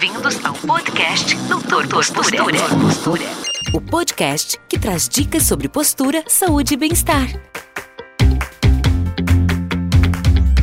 Bem-vindos 0.00 0.42
ao 0.46 0.54
podcast 0.54 1.36
Doutor 1.46 1.86
Postura. 1.86 2.58
Postura. 2.80 3.22
O 3.74 3.82
podcast 3.82 4.58
que 4.66 4.78
traz 4.78 5.06
dicas 5.06 5.42
sobre 5.42 5.68
postura, 5.68 6.24
saúde 6.26 6.72
e 6.72 6.76
bem-estar. 6.78 7.28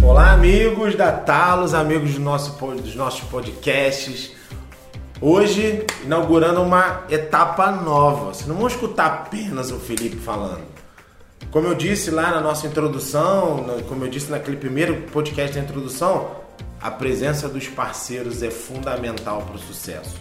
Olá, 0.02 0.32
amigos 0.32 0.96
da 0.96 1.12
Talos, 1.12 1.76
amigos 1.76 2.16
do 2.16 2.20
nosso, 2.20 2.58
dos 2.78 2.96
nossos 2.96 3.30
podcasts. 3.30 4.32
Hoje, 5.22 5.86
inaugurando 6.04 6.64
uma 6.64 7.04
etapa 7.08 7.70
nova. 7.72 8.34
Você 8.34 8.48
não 8.48 8.56
vão 8.56 8.66
escutar 8.66 9.06
apenas 9.06 9.70
o 9.70 9.78
Felipe 9.78 10.18
falando. 10.18 10.64
Como 11.52 11.68
eu 11.68 11.76
disse 11.76 12.10
lá 12.10 12.32
na 12.32 12.42
nossa 12.42 12.66
introdução, 12.66 13.68
como 13.88 14.04
eu 14.04 14.10
disse 14.10 14.32
naquele 14.32 14.58
primeiro 14.58 15.04
podcast 15.12 15.56
da 15.56 15.64
introdução, 15.64 16.47
a 16.82 16.92
presença 16.92 17.50
dos 17.50 17.68
parceiros 17.68 18.44
é 18.44 18.52
fundamental 18.52 19.42
para 19.42 19.56
o 19.56 19.60
sucesso. 19.60 20.16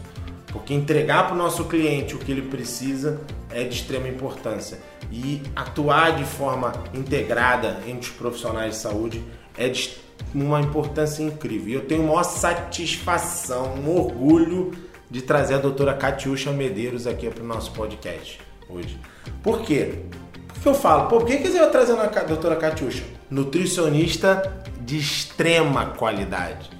Porque 0.52 0.72
entregar 0.72 1.26
para 1.26 1.34
o 1.34 1.38
nosso 1.38 1.64
cliente 1.66 2.14
o 2.14 2.18
que 2.18 2.32
ele 2.32 2.42
precisa 2.42 3.20
é 3.50 3.64
de 3.64 3.74
extrema 3.74 4.08
importância. 4.08 4.78
E 5.12 5.42
atuar 5.54 6.16
de 6.16 6.24
forma 6.24 6.72
integrada 6.94 7.78
entre 7.86 8.10
os 8.10 8.16
profissionais 8.16 8.74
de 8.74 8.80
saúde 8.80 9.22
é 9.56 9.68
de 9.68 9.96
uma 10.34 10.60
importância 10.60 11.22
incrível. 11.22 11.68
E 11.68 11.74
eu 11.74 11.84
tenho 11.84 12.04
maior 12.04 12.22
satisfação, 12.22 13.74
um 13.74 13.90
orgulho 13.90 14.72
de 15.10 15.22
trazer 15.22 15.54
a 15.54 15.58
doutora 15.58 15.94
Catiuxa 15.94 16.50
Medeiros 16.52 17.06
aqui 17.06 17.28
para 17.28 17.44
o 17.44 17.46
nosso 17.46 17.72
podcast 17.72 18.40
hoje. 18.68 18.98
Por 19.42 19.62
quê? 19.62 20.00
Porque 20.48 20.68
eu 20.68 20.74
falo, 20.74 21.08
por 21.08 21.24
que, 21.24 21.36
que 21.36 21.48
vai 21.48 21.70
trazer 21.70 21.92
a 21.92 22.06
doutora 22.22 22.56
Catiuxa? 22.56 23.04
Nutricionista 23.30 24.64
de 24.86 24.96
extrema 24.96 25.86
qualidade. 25.86 26.70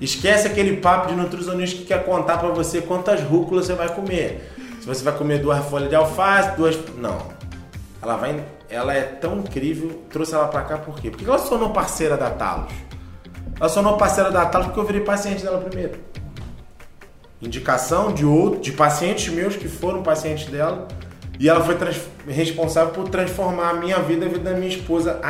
Esquece 0.00 0.46
aquele 0.46 0.76
papo 0.76 1.08
de 1.08 1.16
nutricionista 1.16 1.76
que 1.76 1.86
quer 1.86 2.04
contar 2.04 2.38
para 2.38 2.50
você 2.50 2.80
quantas 2.80 3.20
rúculas 3.20 3.66
você 3.66 3.74
vai 3.74 3.92
comer. 3.92 4.52
Se 4.80 4.86
você 4.86 5.02
vai 5.02 5.12
comer 5.12 5.40
duas 5.40 5.64
folhas 5.66 5.88
de 5.88 5.96
alface, 5.96 6.56
duas. 6.56 6.78
Não. 6.96 7.18
Ela 8.00 8.16
vai. 8.16 8.44
Ela 8.70 8.94
é 8.94 9.02
tão 9.02 9.40
incrível. 9.40 10.04
Trouxe 10.08 10.34
ela 10.34 10.46
para 10.46 10.62
cá 10.62 10.78
por 10.78 11.00
quê? 11.00 11.10
Porque 11.10 11.24
ela 11.24 11.38
se 11.38 11.48
tornou 11.48 11.70
parceira 11.70 12.16
da 12.16 12.30
Talos. 12.30 12.72
Ela 13.58 13.68
se 13.68 13.74
tornou 13.74 13.96
parceira 13.96 14.30
da 14.30 14.46
Talos 14.46 14.68
porque 14.68 14.80
eu 14.80 14.86
virei 14.86 15.00
paciente 15.00 15.42
dela 15.42 15.58
primeiro. 15.58 15.98
Indicação 17.42 18.12
de 18.12 18.24
outro, 18.24 18.60
de 18.60 18.70
pacientes 18.70 19.32
meus 19.32 19.56
que 19.56 19.66
foram 19.66 20.02
pacientes 20.04 20.46
dela. 20.46 20.86
E 21.40 21.48
ela 21.48 21.64
foi 21.64 21.76
responsável 22.28 22.92
por 22.92 23.08
transformar 23.08 23.70
a 23.70 23.74
minha 23.74 23.98
vida 23.98 24.24
e 24.24 24.28
a 24.28 24.30
vida 24.30 24.50
da 24.50 24.56
minha 24.56 24.68
esposa 24.68 25.20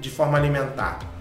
de 0.00 0.10
forma 0.10 0.36
alimentar. 0.36 1.15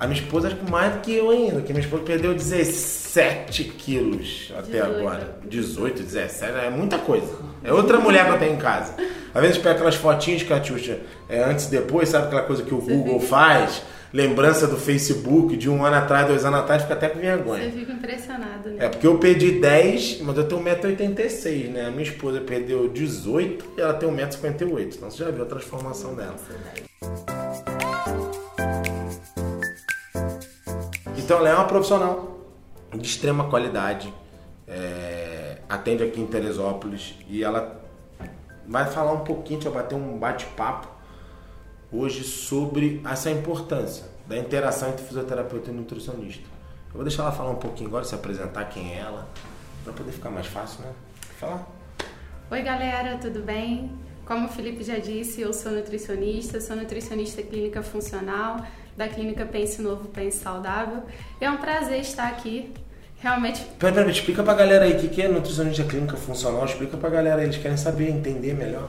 A 0.00 0.06
minha 0.06 0.18
esposa 0.18 0.48
acho 0.48 0.56
que 0.56 0.70
mais 0.70 0.94
do 0.94 1.00
que 1.00 1.14
eu 1.14 1.28
ainda, 1.28 1.60
que 1.60 1.74
minha 1.74 1.84
esposa 1.84 2.02
perdeu 2.04 2.32
17 2.32 3.64
quilos 3.64 4.50
até 4.56 4.80
18. 4.80 4.96
agora. 4.96 5.36
18, 5.44 6.02
17, 6.02 6.52
é 6.52 6.70
muita 6.70 6.96
coisa. 6.96 7.30
É 7.62 7.70
outra 7.70 8.00
mulher 8.00 8.24
que 8.24 8.32
eu 8.32 8.38
tenho 8.38 8.54
em 8.54 8.58
casa. 8.58 8.94
Às 9.34 9.42
vezes 9.42 9.58
pega 9.58 9.72
aquelas 9.72 9.96
fotinhas, 9.96 10.42
Catiuxa, 10.42 11.00
é, 11.28 11.44
antes 11.44 11.66
e 11.66 11.70
depois, 11.70 12.08
sabe 12.08 12.28
aquela 12.28 12.44
coisa 12.44 12.62
que 12.62 12.72
o 12.74 12.80
Você 12.80 12.94
Google 12.94 13.20
fica... 13.20 13.30
faz? 13.30 13.82
Lembrança 14.10 14.66
do 14.66 14.78
Facebook 14.78 15.54
de 15.56 15.68
um 15.68 15.84
ano 15.84 15.96
atrás, 15.96 16.26
dois 16.26 16.46
anos 16.46 16.60
atrás, 16.60 16.80
fica 16.82 16.94
até 16.94 17.10
com 17.10 17.20
vergonha. 17.20 17.62
Você 17.62 17.78
fica 17.78 17.92
impressionado, 17.92 18.70
né? 18.70 18.86
É 18.86 18.88
porque 18.88 19.06
eu 19.06 19.18
perdi 19.18 19.60
10, 19.60 20.22
mas 20.22 20.36
eu 20.38 20.48
tenho 20.48 20.64
1,86m, 20.64 21.68
né? 21.68 21.86
A 21.86 21.90
minha 21.90 22.02
esposa 22.02 22.40
perdeu 22.40 22.88
18 22.88 23.64
e 23.76 23.80
ela 23.80 23.92
tem 23.92 24.08
1,58m. 24.08 24.94
Então 24.96 25.10
você 25.10 25.22
já 25.22 25.30
viu 25.30 25.42
a 25.42 25.46
transformação 25.46 26.14
dela. 26.14 26.34
Então 31.30 31.38
ela 31.38 31.48
é 31.48 31.54
uma 31.54 31.68
profissional 31.68 32.40
de 32.92 33.06
extrema 33.06 33.48
qualidade, 33.48 34.12
é, 34.66 35.58
atende 35.68 36.02
aqui 36.02 36.20
em 36.20 36.26
Teresópolis 36.26 37.14
e 37.28 37.44
ela 37.44 37.80
vai 38.66 38.84
falar 38.86 39.12
um 39.12 39.20
pouquinho, 39.20 39.60
vai 39.60 39.74
bater 39.74 39.94
um 39.94 40.18
bate-papo 40.18 40.88
hoje 41.92 42.24
sobre 42.24 43.00
essa 43.08 43.30
importância 43.30 44.06
da 44.26 44.36
interação 44.36 44.88
entre 44.88 45.04
fisioterapeuta 45.04 45.70
e 45.70 45.72
nutricionista. 45.72 46.48
Eu 46.88 46.94
vou 46.94 47.04
deixar 47.04 47.22
ela 47.22 47.30
falar 47.30 47.50
um 47.50 47.60
pouquinho 47.60 47.88
agora, 47.88 48.02
se 48.02 48.16
apresentar 48.16 48.64
quem 48.64 48.92
é 48.92 48.98
ela, 48.98 49.28
para 49.84 49.92
poder 49.92 50.10
ficar 50.10 50.30
mais 50.30 50.48
fácil, 50.48 50.80
né? 50.80 50.92
Falar. 51.38 51.64
Oi, 52.50 52.60
galera, 52.60 53.18
tudo 53.18 53.40
bem? 53.40 53.96
Como 54.26 54.46
o 54.46 54.48
Felipe 54.48 54.82
já 54.82 54.98
disse, 54.98 55.40
eu 55.40 55.52
sou 55.52 55.70
nutricionista, 55.70 56.60
sou 56.60 56.74
nutricionista 56.74 57.40
clínica 57.40 57.84
funcional 57.84 58.66
da 58.96 59.08
clínica 59.08 59.44
Pense 59.44 59.80
Novo, 59.80 60.08
Pense 60.08 60.38
Saudável. 60.38 61.02
É 61.40 61.50
um 61.50 61.56
prazer 61.56 62.00
estar 62.00 62.28
aqui. 62.28 62.72
Realmente. 63.22 63.62
Peraí, 63.78 63.94
pera, 63.94 64.10
explica 64.10 64.42
pra 64.42 64.54
galera 64.54 64.86
aí 64.86 64.92
o 64.92 65.08
que 65.08 65.20
é 65.20 65.28
nutricionista 65.28 65.84
clínica 65.84 66.16
funcional. 66.16 66.64
Explica 66.64 66.96
pra 66.96 67.10
galera 67.10 67.40
aí, 67.40 67.44
eles 67.44 67.58
querem 67.58 67.76
saber, 67.76 68.08
entender 68.08 68.54
melhor. 68.54 68.88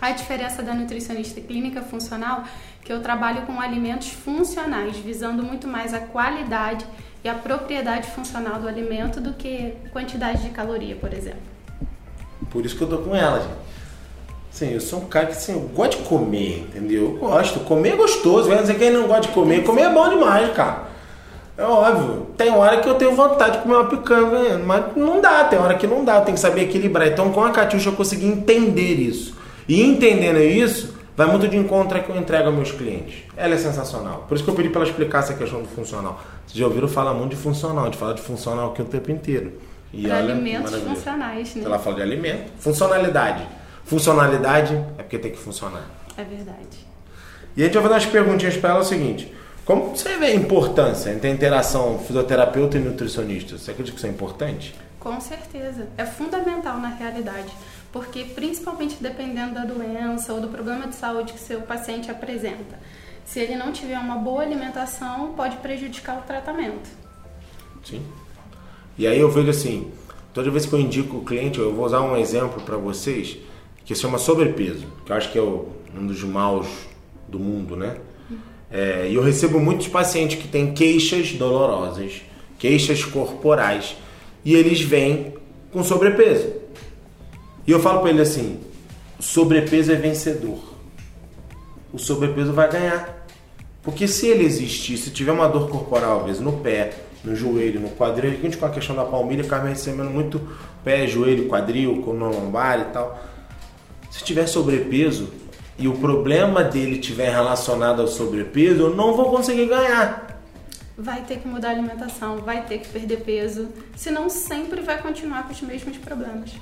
A 0.00 0.12
diferença 0.12 0.62
da 0.62 0.72
nutricionista 0.72 1.40
clínica 1.40 1.82
funcional 1.82 2.44
que 2.84 2.92
eu 2.92 3.00
trabalho 3.00 3.42
com 3.42 3.60
alimentos 3.60 4.10
funcionais, 4.10 4.96
visando 4.98 5.42
muito 5.42 5.66
mais 5.66 5.94
a 5.94 6.00
qualidade 6.00 6.86
e 7.24 7.28
a 7.28 7.34
propriedade 7.34 8.08
funcional 8.10 8.60
do 8.60 8.68
alimento 8.68 9.20
do 9.20 9.32
que 9.32 9.74
quantidade 9.90 10.42
de 10.42 10.50
caloria, 10.50 10.94
por 10.94 11.12
exemplo. 11.12 11.40
Por 12.50 12.64
isso 12.66 12.76
que 12.76 12.82
eu 12.82 12.88
tô 12.88 12.98
com 12.98 13.16
ela, 13.16 13.40
gente. 13.40 13.54
Sim, 14.54 14.70
eu 14.70 14.80
sou 14.80 15.00
um 15.00 15.06
cara 15.06 15.26
que 15.26 15.32
assim, 15.32 15.52
eu 15.52 15.58
gosto 15.74 15.98
de 15.98 16.04
comer, 16.04 16.68
entendeu? 16.68 17.18
Eu 17.20 17.28
gosto. 17.28 17.58
Comer 17.58 17.94
é 17.94 17.96
gostoso, 17.96 18.48
vai 18.48 18.58
dizer 18.58 18.78
quem 18.78 18.88
não 18.88 19.08
gosta 19.08 19.22
de 19.22 19.28
comer. 19.30 19.64
Comer 19.64 19.82
é 19.82 19.90
bom 19.92 20.08
demais, 20.08 20.52
cara. 20.54 20.84
É 21.58 21.64
óbvio. 21.64 22.28
Tem 22.36 22.52
hora 22.52 22.80
que 22.80 22.88
eu 22.88 22.94
tenho 22.94 23.16
vontade 23.16 23.56
de 23.56 23.62
comer 23.64 23.74
uma 23.74 23.86
picanha, 23.86 24.56
mas 24.58 24.96
não 24.96 25.20
dá, 25.20 25.42
tem 25.42 25.58
hora 25.58 25.74
que 25.74 25.88
não 25.88 26.04
dá, 26.04 26.20
tem 26.20 26.34
que 26.34 26.40
saber 26.40 26.62
equilibrar. 26.62 27.08
Então 27.08 27.32
com 27.32 27.42
a 27.42 27.50
Catiuxa 27.50 27.88
eu 27.88 27.94
consegui 27.94 28.26
entender 28.26 28.94
isso. 28.94 29.36
E 29.68 29.82
entendendo 29.82 30.38
isso, 30.38 30.94
vai 31.16 31.26
muito 31.26 31.48
de 31.48 31.56
encontro 31.56 32.00
que 32.00 32.10
eu 32.10 32.16
entrego 32.16 32.46
aos 32.46 32.54
meus 32.54 32.70
clientes. 32.70 33.24
Ela 33.36 33.54
é 33.54 33.58
sensacional. 33.58 34.24
Por 34.28 34.36
isso 34.36 34.44
que 34.44 34.50
eu 34.50 34.54
pedi 34.54 34.68
para 34.68 34.82
ela 34.82 34.88
explicar 34.88 35.18
essa 35.18 35.34
questão 35.34 35.62
do 35.62 35.68
funcional. 35.68 36.20
Vocês 36.46 36.60
já 36.60 36.64
ouviram 36.64 36.86
falar 36.86 37.12
muito 37.12 37.30
de 37.30 37.36
funcional, 37.36 37.90
de 37.90 37.98
falar 37.98 38.12
de 38.12 38.22
funcional 38.22 38.70
aqui 38.70 38.82
o 38.82 38.84
tempo 38.84 39.10
inteiro. 39.10 39.54
E 39.92 40.06
para 40.06 40.18
alimentos 40.18 40.72
funcionais, 40.76 41.56
né? 41.56 41.62
Ela 41.64 41.80
fala 41.80 41.96
de 41.96 42.02
alimento. 42.02 42.52
Funcionalidade. 42.60 43.44
Funcionalidade 43.84 44.74
é 44.98 45.02
porque 45.02 45.18
tem 45.18 45.30
que 45.30 45.38
funcionar. 45.38 45.84
É 46.16 46.24
verdade. 46.24 46.86
E 47.56 47.62
a 47.62 47.66
gente 47.66 47.74
vai 47.74 47.82
fazer 47.82 47.94
umas 47.94 48.06
perguntinhas 48.06 48.56
para 48.56 48.70
ela 48.70 48.80
o 48.80 48.84
seguinte: 48.84 49.32
como 49.64 49.96
você 49.96 50.16
vê 50.16 50.26
a 50.26 50.34
importância 50.34 51.10
entre 51.10 51.28
a 51.28 51.30
interação 51.30 51.98
fisioterapeuta 51.98 52.76
e 52.76 52.80
nutricionista? 52.80 53.56
Você 53.58 53.70
acredita 53.70 53.94
que 53.94 53.98
isso 53.98 54.06
é 54.06 54.10
importante? 54.10 54.74
Com 54.98 55.20
certeza. 55.20 55.88
É 55.96 56.04
fundamental 56.04 56.78
na 56.78 56.88
realidade. 56.88 57.52
Porque, 57.92 58.24
principalmente 58.24 58.96
dependendo 59.00 59.54
da 59.54 59.64
doença 59.64 60.32
ou 60.32 60.40
do 60.40 60.48
problema 60.48 60.88
de 60.88 60.96
saúde 60.96 61.32
que 61.32 61.38
seu 61.38 61.60
paciente 61.60 62.10
apresenta, 62.10 62.78
se 63.24 63.38
ele 63.38 63.54
não 63.54 63.70
tiver 63.70 63.98
uma 63.98 64.16
boa 64.16 64.42
alimentação, 64.42 65.32
pode 65.34 65.56
prejudicar 65.58 66.18
o 66.18 66.22
tratamento. 66.22 66.90
Sim. 67.84 68.02
E 68.98 69.06
aí 69.06 69.20
eu 69.20 69.30
vejo 69.30 69.50
assim: 69.50 69.92
toda 70.32 70.50
vez 70.50 70.66
que 70.66 70.72
eu 70.72 70.80
indico 70.80 71.18
o 71.18 71.24
cliente, 71.24 71.58
eu 71.58 71.72
vou 71.72 71.86
usar 71.86 72.00
um 72.00 72.16
exemplo 72.16 72.60
para 72.62 72.76
vocês 72.76 73.38
que 73.84 73.94
se 73.94 74.00
chama 74.00 74.18
sobrepeso, 74.18 74.86
que 75.04 75.12
eu 75.12 75.16
acho 75.16 75.30
que 75.30 75.38
é 75.38 75.42
um 75.42 76.06
dos 76.06 76.22
maus 76.24 76.66
do 77.28 77.38
mundo, 77.38 77.76
né? 77.76 77.96
É, 78.70 79.08
e 79.08 79.14
eu 79.14 79.22
recebo 79.22 79.60
muitos 79.60 79.88
pacientes 79.88 80.40
que 80.40 80.48
têm 80.48 80.72
queixas 80.72 81.32
dolorosas, 81.32 82.22
queixas 82.58 83.04
corporais, 83.04 83.96
e 84.44 84.54
eles 84.54 84.80
vêm 84.80 85.34
com 85.70 85.84
sobrepeso. 85.84 86.52
E 87.66 87.70
eu 87.70 87.78
falo 87.78 88.00
para 88.00 88.10
ele 88.10 88.22
assim: 88.22 88.58
sobrepeso 89.20 89.92
é 89.92 89.96
vencedor. 89.96 90.58
O 91.92 91.98
sobrepeso 91.98 92.52
vai 92.52 92.70
ganhar. 92.70 93.22
Porque 93.82 94.08
se 94.08 94.26
ele 94.26 94.44
existir, 94.44 94.96
se 94.96 95.10
tiver 95.10 95.30
uma 95.30 95.46
dor 95.46 95.68
corporal, 95.68 96.20
às 96.20 96.26
vezes 96.26 96.40
no 96.40 96.54
pé, 96.54 96.94
no 97.22 97.36
joelho, 97.36 97.78
no 97.78 97.90
quadril, 97.90 98.30
a 98.30 98.34
gente 98.34 98.56
com 98.56 98.64
a 98.64 98.70
questão 98.70 98.96
da 98.96 99.04
palmilha, 99.04 99.44
acaba 99.44 99.68
recebendo 99.68 100.10
muito 100.10 100.40
pé, 100.82 101.06
joelho, 101.06 101.48
quadril, 101.48 101.94
no 101.94 102.30
lombar 102.30 102.80
e 102.80 102.84
tal 102.92 103.33
se 104.14 104.22
tiver 104.22 104.46
sobrepeso 104.46 105.28
e 105.76 105.88
o 105.88 105.94
problema 105.94 106.62
dele 106.62 106.98
tiver 106.98 107.30
relacionado 107.30 108.00
ao 108.00 108.06
sobrepeso, 108.06 108.82
eu 108.82 108.94
não 108.94 109.16
vou 109.16 109.28
conseguir 109.28 109.66
ganhar. 109.66 110.40
Vai 110.96 111.22
ter 111.22 111.38
que 111.38 111.48
mudar 111.48 111.70
a 111.70 111.72
alimentação, 111.72 112.36
vai 112.36 112.62
ter 112.62 112.78
que 112.78 112.88
perder 112.88 113.22
peso, 113.24 113.68
senão 113.96 114.30
sempre 114.30 114.80
vai 114.82 114.98
continuar 115.02 115.42
com 115.42 115.52
os 115.52 115.60
mesmos 115.62 115.96
problemas. 115.96 116.52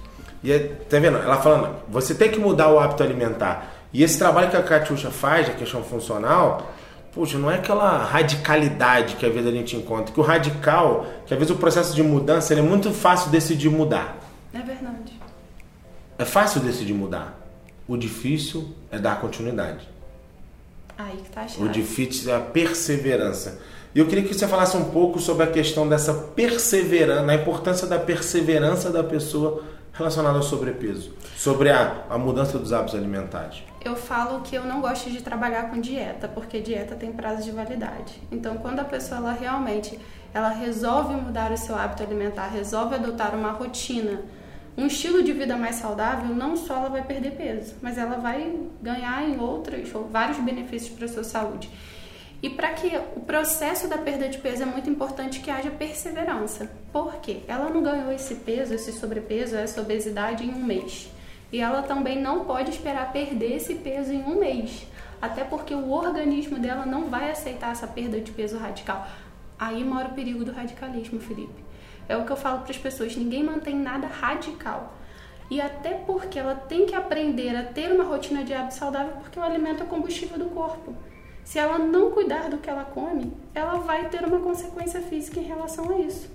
E 0.42 0.50
é, 0.50 0.60
tá 0.88 0.98
vendo? 0.98 1.18
Ela 1.18 1.42
falando, 1.42 1.76
você 1.90 2.14
tem 2.14 2.30
que 2.30 2.40
mudar 2.40 2.72
o 2.72 2.80
hábito 2.80 3.02
alimentar. 3.02 3.70
E 3.92 4.02
esse 4.02 4.18
trabalho 4.18 4.48
que 4.48 4.56
a 4.56 4.62
Catiuxa 4.62 5.10
faz, 5.10 5.50
a 5.50 5.52
questão 5.52 5.84
funcional, 5.84 6.72
poxa, 7.12 7.36
não 7.36 7.50
é 7.50 7.56
aquela 7.56 7.98
radicalidade 7.98 9.16
que 9.16 9.26
às 9.26 9.32
vezes 9.32 9.46
a 9.46 9.52
gente 9.52 9.76
encontra. 9.76 10.14
Que 10.14 10.18
o 10.18 10.22
radical, 10.22 11.04
que 11.26 11.34
às 11.34 11.38
vezes 11.38 11.54
o 11.54 11.58
processo 11.58 11.94
de 11.94 12.02
mudança, 12.02 12.54
é 12.54 12.62
muito 12.62 12.92
fácil 12.92 13.30
decidir 13.30 13.68
mudar. 13.68 14.16
É 14.54 14.60
verdade. 14.60 15.20
É 16.18 16.24
fácil 16.24 16.62
decidir 16.62 16.94
mudar. 16.94 17.41
O 17.92 17.96
difícil 17.98 18.70
é 18.90 18.98
dar 18.98 19.20
continuidade. 19.20 19.86
Aí 20.96 21.14
que 21.18 21.28
tá 21.28 21.44
O 21.58 21.68
difícil 21.68 22.32
é 22.32 22.36
a 22.36 22.40
perseverança. 22.40 23.60
E 23.94 23.98
eu 23.98 24.06
queria 24.06 24.24
que 24.24 24.32
você 24.32 24.48
falasse 24.48 24.74
um 24.78 24.84
pouco 24.84 25.20
sobre 25.20 25.44
a 25.44 25.46
questão 25.48 25.86
dessa 25.86 26.14
perseverança, 26.14 27.30
a 27.30 27.34
importância 27.34 27.86
da 27.86 27.98
perseverança 27.98 28.88
da 28.88 29.04
pessoa 29.04 29.62
relacionada 29.92 30.38
ao 30.38 30.42
sobrepeso, 30.42 31.12
sobre 31.36 31.68
a, 31.68 32.04
a 32.08 32.16
mudança 32.16 32.58
dos 32.58 32.72
hábitos 32.72 32.94
alimentares. 32.94 33.62
Eu 33.84 33.94
falo 33.94 34.40
que 34.40 34.56
eu 34.56 34.64
não 34.64 34.80
gosto 34.80 35.10
de 35.10 35.22
trabalhar 35.22 35.68
com 35.68 35.78
dieta, 35.78 36.26
porque 36.28 36.62
dieta 36.62 36.94
tem 36.94 37.12
prazo 37.12 37.42
de 37.42 37.50
validade. 37.50 38.22
Então, 38.30 38.56
quando 38.56 38.80
a 38.80 38.84
pessoa 38.84 39.18
ela 39.18 39.32
realmente 39.32 39.98
ela 40.32 40.48
resolve 40.48 41.14
mudar 41.14 41.52
o 41.52 41.58
seu 41.58 41.76
hábito 41.76 42.02
alimentar, 42.02 42.46
resolve 42.46 42.94
adotar 42.94 43.34
uma 43.34 43.50
rotina, 43.50 44.22
um 44.76 44.86
estilo 44.86 45.22
de 45.22 45.32
vida 45.32 45.56
mais 45.56 45.76
saudável, 45.76 46.34
não 46.34 46.56
só 46.56 46.76
ela 46.76 46.88
vai 46.88 47.02
perder 47.02 47.32
peso, 47.32 47.74
mas 47.82 47.98
ela 47.98 48.16
vai 48.16 48.58
ganhar 48.80 49.28
em 49.28 49.38
outros 49.38 49.94
ou 49.94 50.08
vários 50.08 50.38
benefícios 50.38 50.96
para 50.96 51.04
a 51.04 51.08
sua 51.08 51.24
saúde. 51.24 51.68
E 52.42 52.50
para 52.50 52.70
que 52.70 52.90
o 53.14 53.20
processo 53.20 53.86
da 53.86 53.98
perda 53.98 54.28
de 54.28 54.38
peso 54.38 54.62
é 54.62 54.66
muito 54.66 54.90
importante 54.90 55.40
que 55.40 55.50
haja 55.50 55.70
perseverança. 55.70 56.68
Por 56.92 57.16
quê? 57.16 57.40
Ela 57.46 57.70
não 57.70 57.82
ganhou 57.82 58.10
esse 58.10 58.34
peso, 58.36 58.74
esse 58.74 58.92
sobrepeso, 58.92 59.54
essa 59.54 59.80
obesidade 59.80 60.44
em 60.44 60.50
um 60.50 60.64
mês. 60.64 61.08
E 61.52 61.60
ela 61.60 61.82
também 61.82 62.20
não 62.20 62.44
pode 62.44 62.70
esperar 62.70 63.12
perder 63.12 63.56
esse 63.56 63.76
peso 63.76 64.12
em 64.12 64.24
um 64.24 64.40
mês. 64.40 64.86
Até 65.20 65.44
porque 65.44 65.72
o 65.72 65.90
organismo 65.90 66.58
dela 66.58 66.84
não 66.84 67.04
vai 67.04 67.30
aceitar 67.30 67.70
essa 67.70 67.86
perda 67.86 68.18
de 68.20 68.32
peso 68.32 68.58
radical. 68.58 69.06
Aí 69.56 69.84
mora 69.84 70.08
o 70.08 70.14
perigo 70.14 70.44
do 70.44 70.50
radicalismo, 70.50 71.20
Felipe. 71.20 71.71
É 72.08 72.16
o 72.16 72.24
que 72.24 72.32
eu 72.32 72.36
falo 72.36 72.60
para 72.60 72.70
as 72.70 72.78
pessoas: 72.78 73.16
ninguém 73.16 73.42
mantém 73.42 73.76
nada 73.76 74.06
radical. 74.06 74.94
E 75.50 75.60
até 75.60 75.90
porque 75.90 76.38
ela 76.38 76.54
tem 76.54 76.86
que 76.86 76.94
aprender 76.94 77.54
a 77.54 77.62
ter 77.62 77.92
uma 77.92 78.04
rotina 78.04 78.42
de 78.42 78.54
hábito 78.54 78.74
saudável, 78.74 79.12
porque 79.20 79.38
o 79.38 79.42
alimento 79.42 79.82
é 79.82 79.84
o 79.84 79.88
combustível 79.88 80.38
do 80.38 80.46
corpo. 80.46 80.94
Se 81.44 81.58
ela 81.58 81.78
não 81.78 82.10
cuidar 82.10 82.48
do 82.48 82.58
que 82.58 82.70
ela 82.70 82.84
come, 82.84 83.32
ela 83.54 83.78
vai 83.78 84.08
ter 84.08 84.24
uma 84.24 84.38
consequência 84.38 85.00
física 85.00 85.40
em 85.40 85.44
relação 85.44 85.90
a 85.90 85.98
isso. 85.98 86.30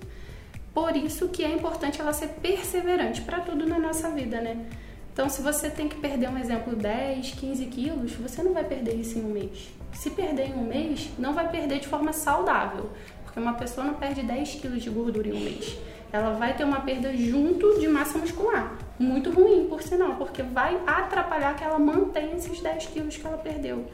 Por 0.72 0.94
isso 0.94 1.28
que 1.28 1.42
é 1.42 1.50
importante 1.50 2.00
ela 2.00 2.12
ser 2.12 2.28
perseverante 2.40 3.22
para 3.22 3.40
tudo 3.40 3.66
na 3.66 3.78
nossa 3.78 4.10
vida, 4.10 4.40
né? 4.40 4.66
Então, 5.12 5.28
se 5.28 5.42
você 5.42 5.68
tem 5.68 5.88
que 5.88 5.96
perder, 5.96 6.28
um 6.28 6.38
exemplo, 6.38 6.76
10, 6.76 7.32
15 7.32 7.66
quilos, 7.66 8.12
você 8.12 8.40
não 8.40 8.52
vai 8.52 8.62
perder 8.62 8.94
isso 8.94 9.18
em 9.18 9.24
um 9.24 9.32
mês. 9.32 9.68
Se 9.92 10.10
perder 10.10 10.50
em 10.50 10.54
um 10.54 10.62
mês, 10.62 11.10
não 11.18 11.34
vai 11.34 11.48
perder 11.50 11.80
de 11.80 11.88
forma 11.88 12.12
saudável, 12.12 12.90
uma 13.38 13.54
pessoa 13.54 13.86
não 13.86 13.94
perde 13.94 14.22
10 14.22 14.54
quilos 14.56 14.82
de 14.82 14.90
gordura 14.90 15.28
em 15.28 15.32
um 15.32 15.40
mês. 15.40 15.76
Ela 16.12 16.30
vai 16.30 16.56
ter 16.56 16.64
uma 16.64 16.80
perda 16.80 17.14
junto 17.16 17.78
de 17.78 17.86
massa 17.86 18.18
muscular. 18.18 18.76
Muito 18.98 19.30
ruim, 19.30 19.66
por 19.68 19.82
sinal, 19.82 20.14
porque 20.16 20.42
vai 20.42 20.80
atrapalhar 20.86 21.54
que 21.54 21.62
ela 21.62 21.78
mantenha 21.78 22.34
esses 22.34 22.60
10 22.60 22.86
quilos 22.86 23.16
que 23.16 23.26
ela 23.26 23.36
perdeu. 23.36 23.86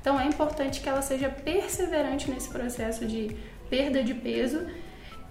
Então 0.00 0.18
é 0.18 0.24
importante 0.24 0.80
que 0.80 0.88
ela 0.88 1.02
seja 1.02 1.28
perseverante 1.28 2.30
nesse 2.30 2.48
processo 2.48 3.06
de 3.06 3.36
perda 3.68 4.02
de 4.02 4.14
peso 4.14 4.66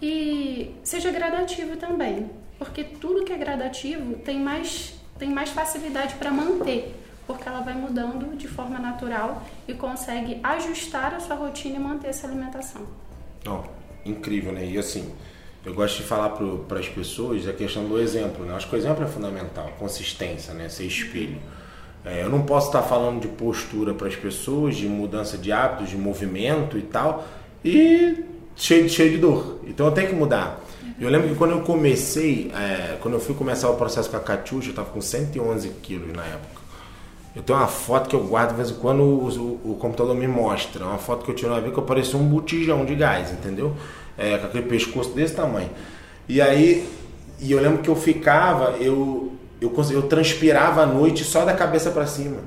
e 0.02 0.76
seja 0.84 1.12
gradativo 1.12 1.76
também, 1.76 2.30
porque 2.58 2.84
tudo 2.84 3.26
que 3.26 3.34
é 3.34 3.38
gradativo 3.38 4.16
tem 4.20 4.40
mais, 4.40 4.94
tem 5.18 5.30
mais 5.30 5.50
facilidade 5.50 6.16
para 6.16 6.32
manter, 6.32 6.96
porque 7.28 7.48
ela 7.50 7.62
vai 7.62 7.74
mudando 7.74 8.38
de 8.38 8.48
forma 8.48 8.80
natural 8.80 9.44
e 9.68 9.74
consegue 9.74 10.40
ajustar 10.42 11.14
a 11.14 11.20
sua 11.20 11.36
rotina 11.36 11.76
e 11.76 11.80
manter 11.80 12.10
essa 12.10 12.28
alimentação. 12.28 12.88
Oh, 13.48 13.62
incrível, 14.06 14.52
né? 14.52 14.66
E 14.66 14.78
assim, 14.78 15.12
eu 15.66 15.74
gosto 15.74 15.98
de 15.98 16.04
falar 16.04 16.30
para 16.30 16.80
as 16.80 16.88
pessoas 16.88 17.48
a 17.48 17.54
questão 17.54 17.86
do 17.86 18.00
exemplo, 18.00 18.46
né? 18.46 18.56
Acho 18.56 18.68
que 18.68 18.76
o 18.76 18.78
exemplo 18.78 19.04
é 19.04 19.08
fundamental, 19.08 19.72
consistência, 19.78 20.54
né? 20.54 20.70
Ser 20.70 20.86
espelho. 20.86 21.38
É, 22.06 22.24
eu 22.24 22.30
não 22.30 22.44
posso 22.44 22.68
estar 22.68 22.82
falando 22.82 23.22
de 23.22 23.28
postura 23.28 23.94
para 23.94 24.08
as 24.08 24.16
pessoas, 24.16 24.76
de 24.78 24.88
mudança 24.88 25.38
de 25.38 25.52
hábitos, 25.52 25.90
de 25.90 25.98
movimento 25.98 26.78
e 26.78 26.82
tal, 26.82 27.28
e 27.64 28.24
cheio, 28.56 28.90
cheio 28.90 29.12
de 29.12 29.18
dor. 29.18 29.60
Então 29.68 29.86
eu 29.88 29.92
tenho 29.92 30.08
que 30.08 30.16
mudar. 30.16 30.62
Eu 31.00 31.10
lembro 31.10 31.30
que 31.30 31.36
quando 31.36 31.52
eu 31.52 31.62
comecei, 31.62 32.52
é, 32.54 32.98
quando 33.02 33.14
eu 33.16 33.20
fui 33.20 33.36
começar 33.36 33.70
o 33.70 33.76
processo 33.76 34.10
com 34.10 34.18
a 34.18 34.20
Catiuxa, 34.20 34.68
eu 34.68 34.72
estava 34.72 34.90
com 34.90 35.02
111 35.02 35.70
quilos 35.82 36.14
na 36.14 36.26
época. 36.26 36.59
Eu 37.36 37.44
tenho 37.44 37.60
uma 37.60 37.68
foto 37.68 38.10
que 38.10 38.16
eu 38.16 38.24
guardo 38.24 38.50
de 38.50 38.56
vez 38.56 38.72
em 38.72 38.76
quando 38.76 39.02
o, 39.02 39.28
o, 39.28 39.72
o 39.72 39.76
computador 39.76 40.16
me 40.16 40.28
mostra. 40.28 40.84
Uma 40.86 40.98
foto 40.98 41.24
que 41.24 41.32
eu 41.32 41.36
tirei 41.36 41.52
uma 41.52 41.62
vez 41.62 41.74
que 41.74 41.80
eu 41.80 42.20
um 42.20 42.26
botijão 42.26 42.86
de 42.86 42.96
gás, 42.96 43.32
entendeu? 43.32 43.74
É, 44.18 44.38
com 44.38 44.48
aquele 44.48 44.66
pescoço 44.66 45.12
desse 45.12 45.36
tamanho. 45.36 45.70
E 46.28 46.42
aí, 46.42 46.88
e 47.40 47.52
eu 47.52 47.62
lembro 47.62 47.80
que 47.80 47.90
eu 47.90 47.96
ficava, 47.96 48.76
eu, 48.80 49.32
eu, 49.62 49.72
eu 49.92 50.02
transpirava 50.04 50.82
à 50.84 50.86
noite 50.86 51.24
só 51.24 51.46
da 51.46 51.54
cabeça 51.54 51.92
para 51.92 52.06
cima. 52.06 52.38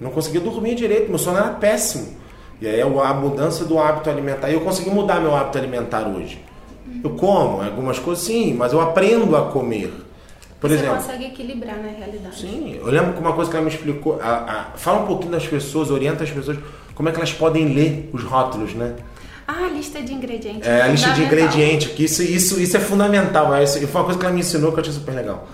Não 0.00 0.10
conseguia 0.10 0.40
dormir 0.40 0.74
direito, 0.74 1.08
meu 1.08 1.18
sono 1.18 1.38
era 1.38 1.50
péssimo. 1.50 2.20
E 2.60 2.68
aí 2.68 2.80
a 2.80 3.14
mudança 3.14 3.64
do 3.64 3.78
hábito 3.78 4.10
alimentar. 4.10 4.50
E 4.50 4.54
eu 4.54 4.60
consegui 4.60 4.90
mudar 4.90 5.20
meu 5.20 5.34
hábito 5.34 5.58
alimentar 5.58 6.06
hoje. 6.06 6.42
Eu 7.02 7.10
como 7.10 7.62
algumas 7.62 7.98
coisas 7.98 8.24
sim, 8.24 8.54
mas 8.54 8.72
eu 8.72 8.80
aprendo 8.80 9.34
a 9.36 9.46
comer. 9.50 9.92
Por 10.60 10.68
Você 10.68 10.76
exemplo, 10.76 10.96
consegue 10.96 11.24
equilibrar 11.24 11.76
na 11.78 11.88
realidade. 11.88 12.38
Sim, 12.38 12.76
eu 12.78 12.86
lembro 12.86 13.14
que 13.14 13.20
uma 13.20 13.32
coisa 13.32 13.50
que 13.50 13.56
ela 13.56 13.64
me 13.64 13.70
explicou. 13.70 14.20
A, 14.20 14.28
a, 14.28 14.64
fala 14.76 15.02
um 15.02 15.06
pouquinho 15.06 15.32
das 15.32 15.46
pessoas, 15.46 15.90
orienta 15.90 16.22
as 16.22 16.30
pessoas 16.30 16.58
como 16.94 17.08
é 17.08 17.12
que 17.12 17.18
elas 17.18 17.32
podem 17.32 17.72
ler 17.72 18.10
os 18.12 18.22
rótulos, 18.22 18.74
né? 18.74 18.94
Ah, 19.48 19.64
a 19.64 19.68
lista 19.68 20.02
de 20.02 20.12
ingredientes. 20.12 20.68
É, 20.68 20.82
a 20.82 20.88
lista 20.88 21.10
de 21.12 21.22
ingredientes, 21.22 21.92
que 21.92 22.04
isso, 22.04 22.22
isso, 22.22 22.60
isso 22.60 22.76
é 22.76 22.80
fundamental. 22.80 23.54
É, 23.54 23.64
isso, 23.64 23.78
foi 23.88 24.00
uma 24.00 24.04
coisa 24.04 24.20
que 24.20 24.26
ela 24.26 24.34
me 24.34 24.40
ensinou 24.40 24.70
que 24.70 24.78
eu 24.78 24.82
achei 24.82 24.92
super 24.92 25.14
legal. 25.14 25.48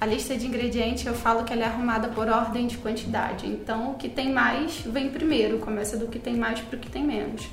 A 0.00 0.06
lista 0.06 0.34
de 0.34 0.46
ingredientes 0.46 1.04
eu 1.04 1.12
falo 1.12 1.44
que 1.44 1.52
ela 1.52 1.62
é 1.62 1.66
arrumada 1.66 2.08
por 2.08 2.26
ordem 2.26 2.66
de 2.66 2.78
quantidade. 2.78 3.46
Então, 3.46 3.90
o 3.90 3.94
que 3.94 4.08
tem 4.08 4.32
mais 4.32 4.80
vem 4.86 5.10
primeiro, 5.10 5.58
começa 5.58 5.98
do 5.98 6.06
que 6.06 6.18
tem 6.18 6.34
mais 6.34 6.60
para 6.60 6.78
o 6.78 6.80
que 6.80 6.90
tem 6.90 7.04
menos. 7.04 7.46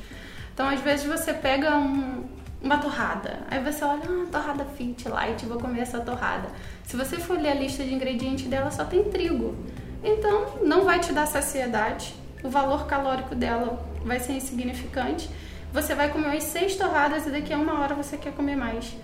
Então, 0.54 0.70
às 0.70 0.80
vezes 0.80 1.06
você 1.06 1.34
pega 1.34 1.78
um, 1.78 2.24
uma 2.62 2.78
torrada, 2.78 3.40
aí 3.50 3.64
você 3.64 3.84
olha, 3.84 4.02
ah, 4.04 4.26
torrada 4.32 4.66
fit, 4.66 5.08
light, 5.08 5.46
vou 5.46 5.60
comer 5.60 5.82
essa 5.82 6.00
torrada. 6.00 6.50
Se 6.84 6.98
você 6.98 7.18
for 7.18 7.40
ler 7.40 7.50
a 7.50 7.54
lista 7.54 7.84
de 7.84 7.94
ingredientes 7.94 8.48
dela, 8.48 8.72
só 8.72 8.84
tem 8.84 9.04
trigo. 9.06 9.56
Então, 10.04 10.58
não 10.64 10.84
vai 10.84 11.00
te 11.00 11.14
dar 11.14 11.28
saciedade, 11.28 12.16
o 12.44 12.50
valor 12.50 12.86
calórico 12.88 13.36
dela 13.36 13.80
vai 14.04 14.20
ser 14.20 14.34
insignificante. 14.34 15.30
Você 15.74 15.94
vai 15.94 16.10
comer 16.10 16.28
umas 16.28 16.44
seis 16.44 16.76
torradas 16.76 17.28
e 17.28 17.30
daqui 17.30 17.54
a 17.54 17.58
uma 17.58 17.80
hora 17.82 17.94
você 17.94 18.18
quer 18.18 18.34
comer 18.34 18.56
mais. 18.56 18.96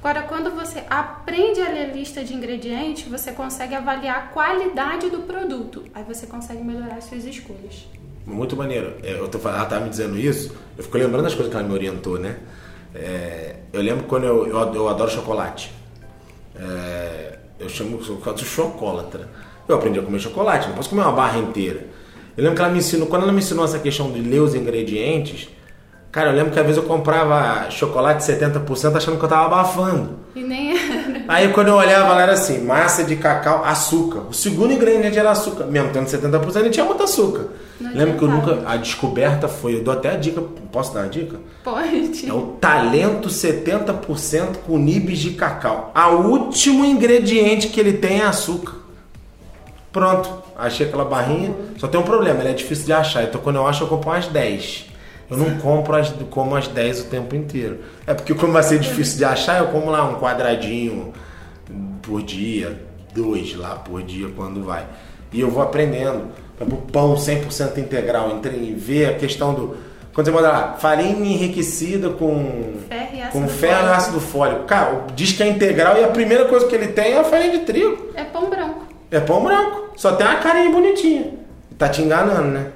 Agora, 0.00 0.22
quando 0.22 0.50
você 0.50 0.84
aprende 0.88 1.60
a 1.60 1.68
ler 1.68 1.92
lista 1.92 2.22
de 2.24 2.32
ingredientes, 2.32 3.08
você 3.08 3.32
consegue 3.32 3.74
avaliar 3.74 4.16
a 4.16 4.20
qualidade 4.28 5.10
do 5.10 5.20
produto. 5.20 5.84
Aí 5.92 6.04
você 6.04 6.26
consegue 6.26 6.62
melhorar 6.62 7.00
suas 7.02 7.24
escolhas. 7.24 7.88
Muito 8.24 8.56
maneiro. 8.56 8.94
É, 9.02 9.18
eu 9.18 9.28
tô, 9.28 9.38
ela 9.48 9.66
tá 9.66 9.80
me 9.80 9.88
dizendo 9.88 10.16
isso, 10.16 10.56
eu 10.76 10.84
fico 10.84 10.96
lembrando 10.98 11.24
das 11.24 11.34
coisas 11.34 11.50
que 11.50 11.58
ela 11.58 11.66
me 11.66 11.74
orientou, 11.74 12.18
né? 12.18 12.38
É, 12.94 13.56
eu 13.72 13.82
lembro 13.82 14.04
quando 14.04 14.24
eu, 14.24 14.46
eu, 14.46 14.74
eu 14.74 14.88
adoro 14.88 15.10
chocolate. 15.10 15.72
É, 16.58 17.38
eu 17.58 17.68
chamo 17.68 17.98
de 17.98 18.44
chocolatra. 18.44 19.28
Eu 19.66 19.76
aprendi 19.76 19.98
a 19.98 20.02
comer 20.02 20.18
chocolate, 20.18 20.68
não 20.68 20.76
posso 20.76 20.90
comer 20.90 21.02
uma 21.02 21.12
barra 21.12 21.38
inteira. 21.38 21.86
Eu 22.36 22.42
lembro 22.42 22.56
que 22.56 22.62
ela 22.62 22.72
me 22.72 22.78
ensinou, 22.78 23.06
quando 23.08 23.22
ela 23.24 23.32
me 23.32 23.38
ensinou 23.38 23.64
essa 23.64 23.78
questão 23.78 24.10
de 24.10 24.20
ler 24.20 24.40
os 24.40 24.54
ingredientes, 24.54 25.48
Cara, 26.10 26.30
eu 26.30 26.36
lembro 26.36 26.52
que 26.52 26.58
às 26.58 26.64
vezes 26.64 26.82
eu 26.82 26.88
comprava 26.88 27.70
chocolate 27.70 28.24
70% 28.24 28.96
achando 28.96 29.18
que 29.18 29.24
eu 29.24 29.28
tava 29.28 29.44
abafando. 29.44 30.18
E 30.34 30.42
nem 30.42 30.72
era. 30.72 30.97
Aí 31.28 31.52
quando 31.52 31.68
eu 31.68 31.74
olhava 31.74 32.14
lá 32.14 32.22
era 32.22 32.32
assim, 32.32 32.64
massa 32.64 33.04
de 33.04 33.14
cacau, 33.14 33.62
açúcar. 33.62 34.20
O 34.30 34.32
segundo 34.32 34.72
ingrediente 34.72 35.18
era 35.18 35.30
açúcar. 35.30 35.66
Mesmo 35.66 35.90
tendo 35.92 36.06
70% 36.06 36.56
ele 36.56 36.70
tinha 36.70 36.86
muito 36.86 37.02
açúcar. 37.02 37.48
Não 37.78 37.92
lembro 37.94 38.16
que 38.16 38.24
eu 38.24 38.28
nunca. 38.28 38.62
A 38.66 38.76
descoberta 38.78 39.46
foi. 39.46 39.74
Eu 39.74 39.84
dou 39.84 39.92
até 39.92 40.10
a 40.10 40.16
dica. 40.16 40.42
Posso 40.72 40.94
dar 40.94 41.00
uma 41.00 41.08
dica? 41.10 41.36
Pode. 41.62 42.26
É 42.26 42.32
o 42.32 42.56
talento 42.58 43.28
70% 43.28 44.56
com 44.66 44.78
nibs 44.78 45.18
de 45.18 45.32
cacau. 45.32 45.92
A 45.94 46.08
último 46.08 46.82
ingrediente 46.82 47.68
que 47.68 47.78
ele 47.78 47.92
tem 47.92 48.20
é 48.20 48.24
açúcar. 48.24 48.76
Pronto. 49.92 50.30
Achei 50.56 50.86
aquela 50.86 51.04
barrinha. 51.04 51.54
Só 51.76 51.86
tem 51.86 52.00
um 52.00 52.04
problema, 52.04 52.40
ele 52.40 52.50
é 52.50 52.54
difícil 52.54 52.86
de 52.86 52.92
achar. 52.94 53.22
Então 53.22 53.38
quando 53.40 53.56
eu 53.56 53.66
acho, 53.66 53.84
eu 53.84 53.88
compro 53.88 54.08
umas 54.08 54.26
10. 54.28 54.87
Eu 55.30 55.36
não 55.36 55.58
compro 55.58 55.94
as, 55.96 56.10
como 56.30 56.56
as 56.56 56.68
10 56.68 57.00
o 57.00 57.04
tempo 57.04 57.36
inteiro. 57.36 57.80
É 58.06 58.14
porque 58.14 58.34
como 58.34 58.52
vai 58.52 58.62
ser 58.62 58.78
difícil 58.78 59.18
de 59.18 59.24
achar, 59.24 59.58
eu 59.58 59.68
como 59.68 59.90
lá 59.90 60.08
um 60.08 60.18
quadradinho 60.18 61.12
por 62.02 62.22
dia, 62.22 62.80
dois 63.14 63.54
lá 63.54 63.76
por 63.76 64.02
dia 64.02 64.28
quando 64.34 64.64
vai. 64.64 64.86
E 65.32 65.40
eu 65.40 65.50
vou 65.50 65.62
aprendendo. 65.62 66.28
O 66.60 66.76
pão 66.76 67.14
100% 67.14 67.78
integral, 67.78 68.32
entre 68.32 68.50
ver 68.72 69.10
a 69.10 69.14
questão 69.14 69.54
do 69.54 69.76
quando 70.18 70.26
você 70.26 70.32
manda 70.32 70.50
lá, 70.50 70.72
farinha 70.72 71.12
enriquecida 71.12 72.10
com 72.10 72.74
ferro 72.88 73.08
e 73.14 73.22
ácido, 73.22 73.32
com 73.40 73.48
ferro 73.48 73.86
e 73.86 73.92
ácido 73.92 74.20
fólico. 74.20 74.64
Cara, 74.64 75.04
diz 75.14 75.30
que 75.30 75.44
é 75.44 75.46
integral 75.46 75.96
e 75.96 76.02
a 76.02 76.08
primeira 76.08 76.46
coisa 76.46 76.66
que 76.66 76.74
ele 76.74 76.88
tem 76.88 77.12
é 77.12 77.20
a 77.20 77.22
farinha 77.22 77.52
de 77.52 77.64
trigo. 77.64 78.08
É 78.16 78.24
pão 78.24 78.50
branco. 78.50 78.82
É 79.12 79.20
pão 79.20 79.44
branco. 79.44 79.92
Só 79.94 80.16
tem 80.16 80.26
uma 80.26 80.40
carinha 80.40 80.72
bonitinha. 80.72 81.34
Tá 81.78 81.88
te 81.88 82.02
enganando, 82.02 82.48
né? 82.48 82.66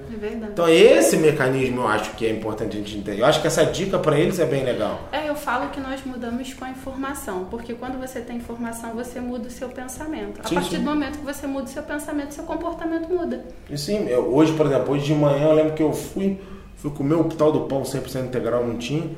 Então 0.53 0.69
esse 0.69 1.17
mecanismo 1.17 1.83
eu 1.83 1.89
acho 1.89 2.13
que 2.13 2.27
é 2.27 2.31
importante 2.31 2.77
a 2.77 2.81
gente 2.81 2.97
entender. 2.97 3.21
Eu 3.21 3.27
acho 3.27 3.41
que 3.41 3.47
essa 3.47 3.65
dica 3.65 3.99
para 3.99 4.19
eles 4.19 4.39
é 4.39 4.47
bem 4.47 4.65
legal. 4.65 5.01
É, 5.11 5.29
eu 5.29 5.35
falo 5.35 5.71
que 5.71 5.81
nós 5.81 6.01
mudamos 6.05 6.55
com 6.55 6.65
a 6.65 6.71
informação, 6.71 7.47
porque 7.51 7.75
quando 7.75 7.99
você 7.99 8.21
tem 8.21 8.37
informação, 8.37 8.95
você 8.95 9.21
muda 9.21 9.49
o 9.49 9.51
seu 9.51 9.69
pensamento. 9.69 10.41
A 10.45 10.49
sim, 10.49 10.55
partir 10.55 10.71
sim. 10.71 10.79
do 10.79 10.83
momento 10.83 11.19
que 11.19 11.25
você 11.25 11.47
muda 11.47 11.65
o 11.65 11.69
seu 11.69 11.83
pensamento, 11.83 12.35
seu 12.35 12.45
comportamento 12.45 13.09
muda. 13.09 13.45
E 13.69 13.77
sim, 13.77 14.07
eu, 14.09 14.33
hoje, 14.35 14.53
por 14.53 14.67
exemplo, 14.67 14.95
hoje 14.95 15.07
de 15.07 15.15
manhã 15.15 15.49
eu 15.49 15.55
lembro 15.55 15.73
que 15.75 15.83
eu 15.83 15.93
fui 15.93 16.39
Fui 16.83 16.91
comer 16.91 17.15
o 17.15 17.23
tal 17.23 17.53
do 17.53 17.61
pão 17.61 17.83
100% 17.83 18.25
integral, 18.25 18.67
não 18.67 18.77
tinha. 18.77 19.09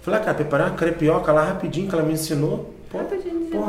Falei, 0.00 0.18
ah, 0.18 0.22
cara, 0.22 0.34
preparei 0.34 0.66
uma 0.66 0.74
crepioca 0.74 1.30
lá 1.30 1.44
rapidinho 1.44 1.86
que 1.86 1.94
ela 1.94 2.02
me 2.02 2.14
ensinou. 2.14 2.74
Pô, 2.88 2.96
rapidinho, 2.96 3.44
pô, 3.50 3.62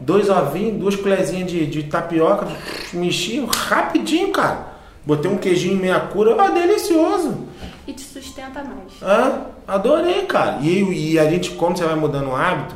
dois 0.00 0.28
ovinhos, 0.28 0.80
duas 0.80 0.96
colherzinhas 0.96 1.48
de, 1.48 1.66
de 1.66 1.84
tapioca, 1.84 2.48
mexi 2.92 3.46
rapidinho, 3.48 4.32
cara. 4.32 4.75
Botei 5.06 5.30
um 5.30 5.38
queijinho 5.38 5.76
meia 5.76 6.00
cura, 6.00 6.34
ah, 6.42 6.50
delicioso. 6.50 7.46
E 7.86 7.92
te 7.92 8.02
sustenta 8.02 8.64
mais. 8.64 9.00
Ah, 9.00 9.46
adorei, 9.68 10.26
cara. 10.26 10.60
E, 10.60 11.12
e 11.12 11.18
a 11.18 11.30
gente, 11.30 11.52
quando 11.52 11.78
você 11.78 11.84
vai 11.84 11.94
mudando 11.94 12.30
o 12.30 12.34
hábito, 12.34 12.74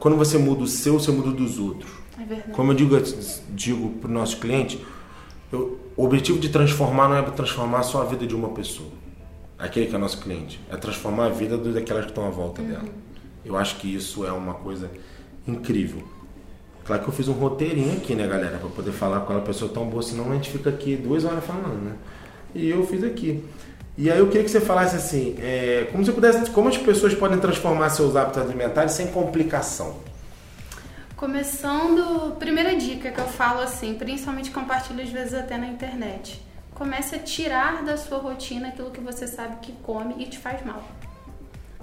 quando 0.00 0.16
você 0.16 0.38
muda 0.38 0.62
o 0.62 0.66
seu, 0.66 0.98
você 0.98 1.10
muda 1.10 1.28
o 1.28 1.32
dos 1.32 1.58
outros. 1.58 1.90
É 2.18 2.24
verdade. 2.24 2.52
Como 2.52 2.72
eu 2.72 2.76
digo, 2.76 2.96
digo 3.50 3.90
para 4.00 4.08
o 4.08 4.12
nosso 4.12 4.38
cliente, 4.38 4.82
eu, 5.52 5.78
o 5.94 6.04
objetivo 6.04 6.38
de 6.38 6.48
transformar 6.48 7.08
não 7.08 7.16
é 7.16 7.22
transformar 7.22 7.82
só 7.82 8.00
a 8.00 8.04
vida 8.06 8.26
de 8.26 8.34
uma 8.34 8.48
pessoa. 8.48 8.90
Aquele 9.58 9.86
que 9.86 9.94
é 9.94 9.98
nosso 9.98 10.18
cliente. 10.22 10.58
É 10.70 10.76
transformar 10.76 11.26
a 11.26 11.30
vida 11.30 11.58
daquelas 11.58 12.04
que 12.04 12.10
estão 12.10 12.26
à 12.26 12.30
volta 12.30 12.62
uhum. 12.62 12.68
dela. 12.68 12.88
Eu 13.44 13.56
acho 13.56 13.76
que 13.76 13.94
isso 13.94 14.24
é 14.24 14.32
uma 14.32 14.54
coisa 14.54 14.90
incrível. 15.46 16.02
Claro 16.88 17.02
que 17.02 17.08
eu 17.10 17.12
fiz 17.12 17.28
um 17.28 17.34
roteirinho 17.34 17.98
aqui, 17.98 18.14
né, 18.14 18.26
galera, 18.26 18.56
para 18.56 18.70
poder 18.70 18.92
falar 18.92 19.18
com 19.18 19.24
aquela 19.24 19.42
pessoa 19.42 19.70
tão 19.70 19.84
boa, 19.84 20.02
senão 20.02 20.32
a 20.32 20.34
gente 20.36 20.48
fica 20.48 20.70
aqui 20.70 20.96
duas 20.96 21.22
horas 21.22 21.44
falando, 21.44 21.84
né? 21.84 21.92
E 22.54 22.70
eu 22.70 22.86
fiz 22.86 23.04
aqui. 23.04 23.44
E 23.98 24.10
aí 24.10 24.18
eu 24.18 24.26
queria 24.28 24.42
que 24.42 24.50
você 24.50 24.58
falasse 24.58 24.96
assim, 24.96 25.36
é, 25.38 25.86
como 25.92 26.02
você 26.02 26.12
pudesse, 26.12 26.50
como 26.50 26.66
as 26.66 26.78
pessoas 26.78 27.12
podem 27.12 27.38
transformar 27.38 27.90
seus 27.90 28.16
hábitos 28.16 28.40
alimentares 28.40 28.92
sem 28.92 29.08
complicação. 29.08 29.96
Começando, 31.14 32.34
primeira 32.38 32.74
dica 32.74 33.10
que 33.10 33.20
eu 33.20 33.28
falo 33.28 33.60
assim, 33.60 33.92
principalmente 33.92 34.50
compartilho 34.50 35.02
às 35.02 35.10
vezes 35.10 35.34
até 35.34 35.58
na 35.58 35.66
internet. 35.66 36.42
Comece 36.74 37.16
a 37.16 37.18
tirar 37.18 37.84
da 37.84 37.98
sua 37.98 38.16
rotina 38.16 38.68
aquilo 38.68 38.90
que 38.90 39.00
você 39.00 39.26
sabe 39.26 39.56
que 39.60 39.72
come 39.82 40.14
e 40.20 40.24
te 40.24 40.38
faz 40.38 40.64
mal. 40.64 40.82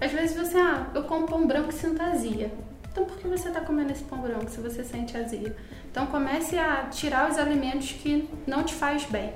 Às 0.02 0.12
vezes 0.12 0.36
você, 0.36 0.58
ah, 0.58 0.88
eu 0.96 1.04
como 1.04 1.28
pão 1.28 1.46
branco 1.46 1.70
e 1.70 1.74
sinto 1.74 2.02
azia. 2.02 2.52
Então 2.96 3.04
por 3.04 3.18
que 3.18 3.28
você 3.28 3.50
está 3.50 3.60
comendo 3.60 3.92
esse 3.92 4.06
pão 4.06 4.20
branco 4.20 4.50
se 4.50 4.62
você 4.62 4.82
sente 4.82 5.18
azia? 5.18 5.54
Então 5.92 6.06
comece 6.06 6.58
a 6.58 6.86
tirar 6.86 7.30
os 7.30 7.38
alimentos 7.38 7.92
que 7.92 8.26
não 8.48 8.64
te 8.64 8.74
faz 8.74 9.04
bem. 9.04 9.34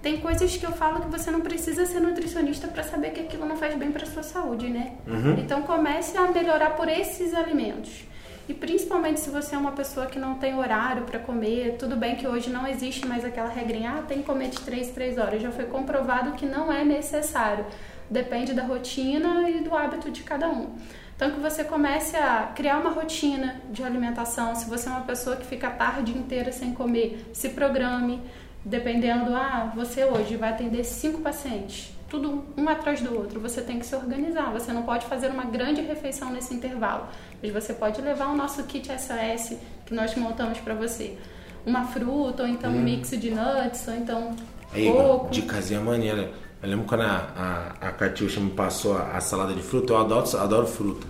Tem 0.00 0.16
coisas 0.16 0.56
que 0.56 0.64
eu 0.64 0.72
falo 0.72 1.02
que 1.02 1.08
você 1.08 1.30
não 1.30 1.42
precisa 1.42 1.84
ser 1.84 2.00
nutricionista 2.00 2.66
para 2.68 2.82
saber 2.82 3.10
que 3.10 3.20
aquilo 3.20 3.44
não 3.44 3.58
faz 3.58 3.74
bem 3.74 3.92
para 3.92 4.06
sua 4.06 4.22
saúde, 4.22 4.70
né? 4.70 4.94
Uhum. 5.06 5.34
Então 5.38 5.60
comece 5.64 6.16
a 6.16 6.30
melhorar 6.30 6.70
por 6.70 6.88
esses 6.88 7.34
alimentos. 7.34 8.06
E 8.48 8.54
principalmente 8.54 9.18
se 9.18 9.28
você 9.28 9.56
é 9.56 9.58
uma 9.58 9.72
pessoa 9.72 10.06
que 10.06 10.18
não 10.18 10.34
tem 10.36 10.56
horário 10.56 11.02
para 11.02 11.18
comer, 11.18 11.76
tudo 11.78 11.96
bem 11.96 12.14
que 12.14 12.28
hoje 12.28 12.48
não 12.48 12.66
existe 12.66 13.04
mais 13.04 13.24
aquela 13.24 13.48
regrinha, 13.48 13.96
ah, 13.98 14.02
tem 14.02 14.18
que 14.18 14.24
comer 14.24 14.50
de 14.50 14.60
3 14.60 14.90
3 14.90 15.18
horas. 15.18 15.42
Já 15.42 15.50
foi 15.50 15.64
comprovado 15.64 16.32
que 16.32 16.46
não 16.46 16.72
é 16.72 16.84
necessário. 16.84 17.66
Depende 18.08 18.54
da 18.54 18.62
rotina 18.62 19.50
e 19.50 19.60
do 19.60 19.74
hábito 19.74 20.12
de 20.12 20.22
cada 20.22 20.48
um. 20.48 20.76
Então 21.16 21.32
que 21.32 21.40
você 21.40 21.64
comece 21.64 22.16
a 22.16 22.52
criar 22.54 22.78
uma 22.78 22.90
rotina 22.90 23.60
de 23.72 23.82
alimentação. 23.82 24.54
Se 24.54 24.68
você 24.68 24.88
é 24.88 24.92
uma 24.92 25.00
pessoa 25.00 25.34
que 25.34 25.46
fica 25.46 25.66
a 25.66 25.70
tarde 25.70 26.16
inteira 26.16 26.52
sem 26.52 26.72
comer, 26.72 27.28
se 27.32 27.48
programe. 27.48 28.22
Dependendo, 28.64 29.34
ah, 29.34 29.72
você 29.74 30.04
hoje 30.04 30.36
vai 30.36 30.50
atender 30.50 30.84
cinco 30.84 31.20
pacientes, 31.20 31.95
tudo 32.08 32.44
um 32.56 32.68
atrás 32.68 33.00
do 33.00 33.14
outro. 33.14 33.40
Você 33.40 33.60
tem 33.60 33.78
que 33.78 33.86
se 33.86 33.94
organizar. 33.94 34.52
Você 34.52 34.72
não 34.72 34.82
pode 34.82 35.06
fazer 35.06 35.28
uma 35.28 35.44
grande 35.44 35.80
refeição 35.82 36.30
nesse 36.30 36.54
intervalo, 36.54 37.06
mas 37.42 37.52
você 37.52 37.72
pode 37.72 38.00
levar 38.00 38.28
o 38.28 38.36
nosso 38.36 38.62
kit 38.64 38.88
SOS 38.88 39.56
que 39.84 39.94
nós 39.94 40.14
montamos 40.14 40.58
para 40.58 40.74
você. 40.74 41.16
Uma 41.64 41.84
fruta, 41.84 42.44
ou 42.44 42.48
então 42.48 42.70
hum. 42.70 42.76
um 42.76 42.82
mix 42.82 43.10
de 43.10 43.30
nuts, 43.30 43.88
ou 43.88 43.94
então 43.94 44.36
Aí, 44.72 44.90
coco. 44.90 45.30
De 45.30 45.42
casinha 45.42 45.80
maneira. 45.80 46.30
Eu 46.62 46.70
lembro 46.70 46.86
quando 46.86 47.02
a, 47.02 47.74
a, 47.80 47.88
a 47.88 47.92
Catiuxa 47.92 48.40
me 48.40 48.50
passou 48.50 48.96
a, 48.96 49.16
a, 49.16 49.20
salada 49.20 49.52
de 49.52 49.62
fruta, 49.62 49.92
eu 49.92 49.98
adoro, 49.98 50.36
adoro 50.38 50.66
fruta. 50.66 51.06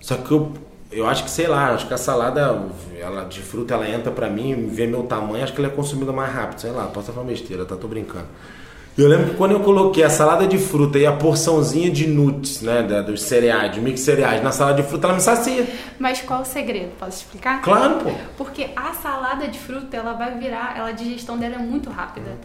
Só 0.00 0.16
que 0.16 0.30
eu, 0.32 0.52
eu 0.90 1.06
acho 1.06 1.24
que, 1.24 1.30
sei 1.30 1.46
lá, 1.46 1.72
acho 1.72 1.86
que 1.86 1.94
a 1.94 1.98
salada 1.98 2.62
ela, 2.98 3.24
de 3.24 3.40
fruta 3.40 3.74
ela 3.74 3.88
entra 3.88 4.10
pra 4.10 4.28
mim, 4.28 4.68
vê 4.68 4.86
meu 4.86 5.04
tamanho, 5.04 5.44
acho 5.44 5.52
que 5.52 5.60
ela 5.60 5.68
é 5.68 5.74
consumida 5.74 6.12
mais 6.12 6.32
rápido, 6.32 6.60
sei 6.60 6.70
lá, 6.70 6.86
posso 6.86 7.12
falar 7.12 7.26
besteira, 7.26 7.64
tá? 7.64 7.76
Tô 7.76 7.86
brincando. 7.86 8.26
Eu 8.96 9.08
lembro 9.08 9.30
que 9.30 9.36
quando 9.36 9.50
eu 9.50 9.60
coloquei 9.60 10.04
a 10.04 10.08
salada 10.08 10.46
de 10.46 10.56
fruta 10.56 10.96
e 10.98 11.04
a 11.04 11.12
porçãozinha 11.12 11.90
de 11.90 12.06
nuts, 12.06 12.62
né, 12.62 12.80
dos 13.02 13.22
cereais, 13.22 13.72
de 13.72 13.80
mix 13.80 14.00
cereais 14.00 14.40
na 14.40 14.52
salada 14.52 14.80
de 14.80 14.88
fruta, 14.88 15.08
ela 15.08 15.16
me 15.16 15.20
sacia. 15.20 15.66
Mas 15.98 16.20
qual 16.20 16.42
o 16.42 16.44
segredo? 16.44 16.92
Posso 16.96 17.24
explicar? 17.24 17.60
Claro, 17.60 17.96
pô. 17.96 18.10
Porque 18.36 18.68
a 18.76 18.92
salada 18.94 19.48
de 19.48 19.58
fruta, 19.58 19.96
ela 19.96 20.12
vai 20.12 20.38
virar, 20.38 20.74
ela, 20.76 20.90
a 20.90 20.92
digestão 20.92 21.36
dela 21.36 21.56
é 21.56 21.58
muito 21.58 21.90
rápida. 21.90 22.38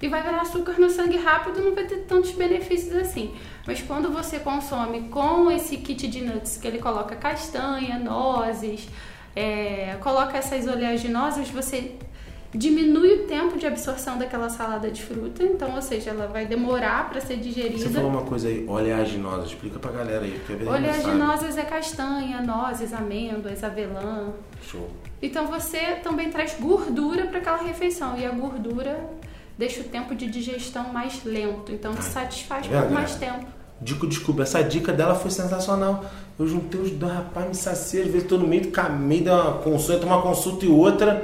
E 0.00 0.08
vai 0.08 0.22
virar 0.22 0.40
açúcar 0.40 0.80
no 0.80 0.88
sangue 0.88 1.18
rápido, 1.18 1.60
não 1.62 1.74
vai 1.74 1.84
ter 1.84 1.98
tantos 1.98 2.30
benefícios 2.30 2.96
assim. 2.96 3.34
Mas 3.66 3.82
quando 3.82 4.10
você 4.10 4.38
consome 4.38 5.02
com 5.10 5.50
esse 5.50 5.76
kit 5.76 6.08
de 6.08 6.22
nuts, 6.22 6.56
que 6.56 6.66
ele 6.66 6.78
coloca 6.78 7.14
castanha, 7.14 7.98
nozes, 7.98 8.88
é, 9.36 9.98
coloca 10.00 10.38
essas 10.38 10.66
oleaginosas, 10.66 11.50
você 11.50 11.92
diminui 12.52 13.14
o 13.14 13.26
tempo 13.26 13.56
de 13.58 13.66
absorção 13.66 14.18
daquela 14.18 14.48
salada 14.48 14.90
de 14.90 15.02
fruta, 15.02 15.44
então, 15.44 15.74
ou 15.74 15.82
seja, 15.82 16.10
ela 16.10 16.26
vai 16.26 16.46
demorar 16.46 17.08
para 17.08 17.20
ser 17.20 17.36
digerida. 17.36 17.78
Você 17.78 17.90
falou 17.90 18.10
uma 18.10 18.22
coisa 18.22 18.48
aí, 18.48 18.66
oleaginosa, 18.66 19.46
explica 19.46 19.78
pra 19.78 19.92
galera 19.92 20.24
aí, 20.24 20.40
porque 20.44 20.64
Oleaginosas 20.64 21.56
é 21.56 21.62
castanha, 21.62 22.42
nozes, 22.42 22.92
amêndoas, 22.92 23.62
avelã. 23.62 24.30
Show. 24.62 24.90
Então 25.22 25.46
você 25.46 25.96
também 26.02 26.30
traz 26.30 26.56
gordura 26.58 27.26
para 27.26 27.38
aquela 27.38 27.62
refeição 27.62 28.16
e 28.18 28.26
a 28.26 28.30
gordura 28.30 28.98
deixa 29.56 29.82
o 29.82 29.84
tempo 29.84 30.14
de 30.14 30.26
digestão 30.26 30.92
mais 30.92 31.22
lento, 31.24 31.70
então 31.70 31.94
te 31.94 32.02
satisfaz 32.02 32.66
é 32.66 32.80
por 32.80 32.90
mais 32.90 33.14
tempo. 33.14 33.46
Dico, 33.80 34.06
desculpa, 34.06 34.42
essa 34.42 34.62
dica 34.62 34.92
dela 34.92 35.14
foi 35.14 35.30
sensacional. 35.30 36.04
Eu 36.38 36.46
juntei 36.46 36.80
os 36.80 36.90
dois, 36.90 37.12
rapaz, 37.12 37.48
me 37.48 37.54
sacia, 37.54 38.02
às 38.02 38.10
vezes 38.10 38.28
tô 38.28 38.36
no 38.36 38.46
meio 38.46 38.62
do 38.62 38.68
caminho, 38.68 39.32
uma 39.32 39.52
consulta, 39.58 40.04
uma 40.04 40.20
consulta 40.20 40.66
e 40.66 40.68
outra. 40.68 41.22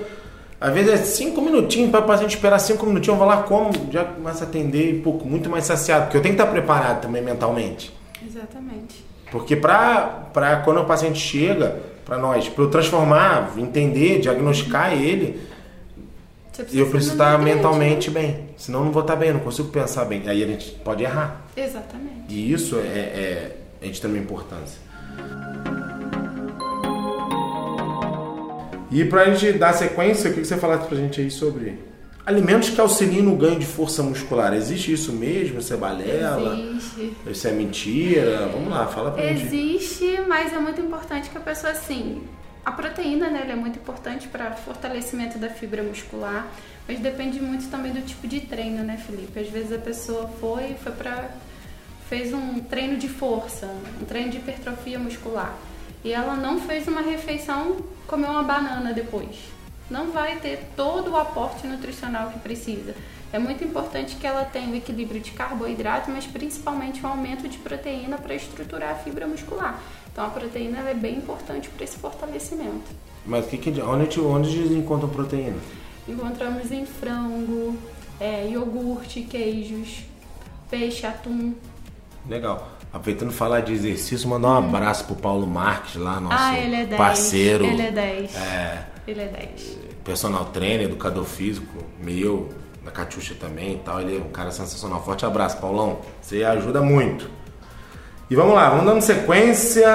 Às 0.60 0.72
vezes 0.72 0.92
é 0.92 0.96
cinco 0.96 1.42
minutinhos 1.42 1.90
para 1.90 2.00
o 2.00 2.06
paciente 2.06 2.34
esperar 2.34 2.58
cinco 2.58 2.86
minutinhos, 2.86 3.18
eu 3.18 3.24
vou 3.24 3.26
lá 3.26 3.42
como, 3.42 3.70
já 3.90 4.04
começa 4.04 4.44
a 4.44 4.48
atender 4.48 4.94
um 4.94 5.02
pouco, 5.02 5.26
muito 5.26 5.50
mais 5.50 5.64
saciado, 5.64 6.04
porque 6.04 6.16
eu 6.16 6.22
tenho 6.22 6.34
que 6.34 6.40
estar 6.40 6.50
preparado 6.50 7.02
também 7.02 7.22
mentalmente. 7.22 7.92
Exatamente. 8.26 9.04
Porque 9.30 9.54
para 9.54 10.62
quando 10.64 10.80
o 10.80 10.84
paciente 10.84 11.18
chega, 11.18 11.78
para 12.06 12.16
nós, 12.16 12.48
para 12.48 12.64
eu 12.64 12.70
transformar, 12.70 13.52
entender, 13.58 14.20
diagnosticar 14.20 14.92
ele, 14.92 15.40
eu 16.72 16.88
preciso 16.88 17.12
estar 17.12 17.38
mentalmente 17.38 18.10
né? 18.10 18.20
bem. 18.20 18.44
Senão 18.56 18.78
eu 18.78 18.84
não 18.86 18.92
vou 18.92 19.02
estar 19.02 19.16
bem, 19.16 19.32
não 19.32 19.40
consigo 19.40 19.68
pensar 19.68 20.04
bem. 20.04 20.22
Aí 20.26 20.42
a 20.42 20.46
gente 20.46 20.70
pode 20.84 21.02
errar. 21.02 21.44
Exatamente. 21.56 22.26
E 22.28 22.52
isso 22.52 22.76
é, 22.76 22.80
é, 22.80 23.56
é 23.82 23.88
de 23.88 24.00
também 24.00 24.22
importância. 24.22 24.85
E 28.96 29.04
para 29.04 29.24
a 29.24 29.34
gente 29.34 29.58
dar 29.58 29.74
sequência, 29.74 30.30
o 30.30 30.32
que 30.32 30.42
você 30.42 30.56
falasse 30.56 30.86
para 30.86 30.96
a 30.96 31.00
gente 31.02 31.20
aí 31.20 31.30
sobre 31.30 31.78
alimentos 32.24 32.70
que 32.70 32.80
auxiliam 32.80 33.24
no 33.24 33.36
ganho 33.36 33.58
de 33.58 33.66
força 33.66 34.02
muscular? 34.02 34.54
Existe 34.54 34.90
isso 34.90 35.12
mesmo? 35.12 35.58
Isso 35.58 35.74
é 35.74 35.76
balela? 35.76 36.58
Existe. 36.58 37.12
Isso 37.26 37.46
é 37.46 37.52
mentira? 37.52 38.48
Vamos 38.50 38.70
lá, 38.70 38.86
fala 38.86 39.10
pra 39.10 39.22
Existe, 39.22 39.50
gente. 39.50 39.76
Existe, 39.76 40.20
mas 40.26 40.50
é 40.50 40.58
muito 40.58 40.80
importante 40.80 41.28
que 41.28 41.36
a 41.36 41.42
pessoa, 41.42 41.74
assim, 41.74 42.22
a 42.64 42.72
proteína, 42.72 43.28
né, 43.28 43.46
é 43.46 43.54
muito 43.54 43.78
importante 43.78 44.28
para 44.28 44.52
fortalecimento 44.52 45.36
da 45.36 45.50
fibra 45.50 45.82
muscular, 45.82 46.46
mas 46.88 46.98
depende 46.98 47.38
muito 47.38 47.68
também 47.68 47.92
do 47.92 48.00
tipo 48.00 48.26
de 48.26 48.40
treino, 48.40 48.82
né, 48.82 48.96
Felipe? 49.06 49.38
Às 49.38 49.50
vezes 49.50 49.74
a 49.74 49.78
pessoa 49.78 50.26
foi, 50.40 50.74
foi 50.82 50.92
para 50.92 51.32
fez 52.08 52.32
um 52.32 52.60
treino 52.60 52.96
de 52.96 53.10
força, 53.10 53.68
um 54.00 54.06
treino 54.06 54.30
de 54.30 54.38
hipertrofia 54.38 54.98
muscular, 54.98 55.54
e 56.02 56.12
ela 56.12 56.34
não 56.34 56.58
fez 56.58 56.88
uma 56.88 57.02
refeição, 57.02 57.76
comeu 58.06 58.30
uma 58.30 58.42
banana 58.42 58.92
depois. 58.92 59.36
Não 59.90 60.10
vai 60.10 60.36
ter 60.36 60.70
todo 60.74 61.12
o 61.12 61.16
aporte 61.16 61.66
nutricional 61.66 62.30
que 62.30 62.38
precisa. 62.40 62.94
É 63.32 63.38
muito 63.38 63.62
importante 63.64 64.16
que 64.16 64.26
ela 64.26 64.44
tenha 64.44 64.68
o 64.68 64.74
equilíbrio 64.74 65.20
de 65.20 65.32
carboidrato, 65.32 66.10
mas 66.10 66.26
principalmente 66.26 67.04
o 67.04 67.06
aumento 67.06 67.48
de 67.48 67.58
proteína 67.58 68.18
para 68.18 68.34
estruturar 68.34 68.92
a 68.92 68.94
fibra 68.94 69.26
muscular. 69.26 69.80
Então 70.10 70.24
a 70.24 70.30
proteína 70.30 70.78
é 70.88 70.94
bem 70.94 71.16
importante 71.16 71.68
para 71.68 71.84
esse 71.84 71.96
fortalecimento. 71.98 72.86
Mas 73.24 73.46
que 73.46 73.58
que, 73.58 73.70
onde, 73.82 74.20
onde 74.20 74.58
eles 74.58 74.72
encontram 74.72 75.08
proteína? 75.08 75.58
Encontramos 76.08 76.70
em 76.70 76.86
frango, 76.86 77.76
é, 78.20 78.48
iogurte, 78.48 79.22
queijos, 79.22 80.04
peixe, 80.70 81.04
atum. 81.06 81.54
Legal. 82.28 82.75
Aproveitando 82.96 83.30
falar 83.30 83.60
de 83.60 83.74
exercício, 83.74 84.26
mandar 84.26 84.48
um 84.48 84.52
hum. 84.52 84.68
abraço 84.68 85.04
pro 85.04 85.14
Paulo 85.14 85.46
Marques 85.46 85.96
lá, 85.96 86.18
nosso 86.18 86.42
ah, 86.42 86.58
ele 86.58 86.76
é 86.76 86.86
10. 86.86 86.96
parceiro. 86.96 87.64
Ele 87.66 87.82
é 87.82 87.90
10. 87.90 88.36
É, 88.36 88.86
ele 89.06 89.20
é 89.20 89.26
10. 89.26 89.78
Personal 90.02 90.46
trainer, 90.46 90.86
educador 90.86 91.24
físico, 91.24 91.84
meu, 92.02 92.48
da 92.82 92.90
Catiuxa 92.90 93.34
também 93.38 93.74
e 93.74 93.78
tal. 93.78 94.00
Ele 94.00 94.16
é 94.16 94.18
um 94.18 94.30
cara 94.30 94.50
sensacional. 94.50 95.04
Forte 95.04 95.26
abraço, 95.26 95.58
Paulão. 95.58 95.98
Você 96.22 96.42
ajuda 96.42 96.80
muito. 96.80 97.28
E 98.30 98.34
vamos 98.34 98.54
lá, 98.54 98.70
vamos 98.70 98.86
dando 98.86 99.02
sequência. 99.02 99.86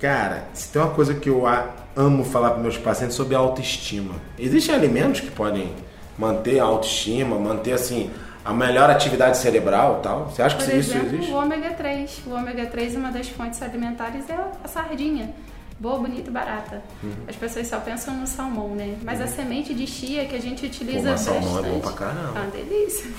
Cara, 0.00 0.48
se 0.52 0.72
tem 0.72 0.82
uma 0.82 0.90
coisa 0.90 1.14
que 1.14 1.28
eu 1.28 1.44
amo 1.94 2.24
falar 2.24 2.50
para 2.50 2.60
meus 2.60 2.76
pacientes 2.76 3.14
sobre 3.14 3.36
autoestima. 3.36 4.16
Existem 4.36 4.74
alimentos 4.74 5.20
que 5.20 5.30
podem 5.30 5.72
manter 6.18 6.58
a 6.58 6.64
autoestima, 6.64 7.38
manter 7.38 7.74
assim 7.74 8.10
a 8.44 8.52
melhor 8.52 8.90
atividade 8.90 9.36
cerebral 9.38 10.00
tal. 10.02 10.26
Você 10.26 10.42
acha 10.42 10.56
que 10.56 10.64
Por 10.64 10.74
isso 10.74 10.90
exemplo, 10.92 11.14
existe? 11.14 11.30
o 11.32 11.36
ômega 11.36 11.70
3. 11.70 12.22
O 12.26 12.30
ômega 12.34 12.66
3, 12.66 12.96
uma 12.96 13.10
das 13.10 13.28
fontes 13.28 13.62
alimentares 13.62 14.28
é 14.28 14.36
a 14.64 14.68
sardinha. 14.68 15.34
Boa, 15.78 15.98
bonita 15.98 16.30
e 16.30 16.32
barata. 16.32 16.80
Uhum. 17.02 17.10
As 17.26 17.34
pessoas 17.34 17.66
só 17.66 17.78
pensam 17.80 18.14
no 18.14 18.26
salmão, 18.26 18.68
né? 18.68 18.96
Mas 19.02 19.20
a 19.20 19.26
semente 19.26 19.74
de 19.74 19.84
chia 19.86 20.24
que 20.26 20.36
a 20.36 20.40
gente 20.40 20.64
utiliza 20.64 20.98
Pô, 21.00 21.04
mas 21.10 21.24
bastante. 21.26 21.44
salmão 21.44 21.58
é 21.64 21.68
bom 21.70 21.80
pra 21.80 21.92
caramba. 21.92 22.38
É 22.38 22.40
uma 22.42 22.50
delícia. 22.50 23.10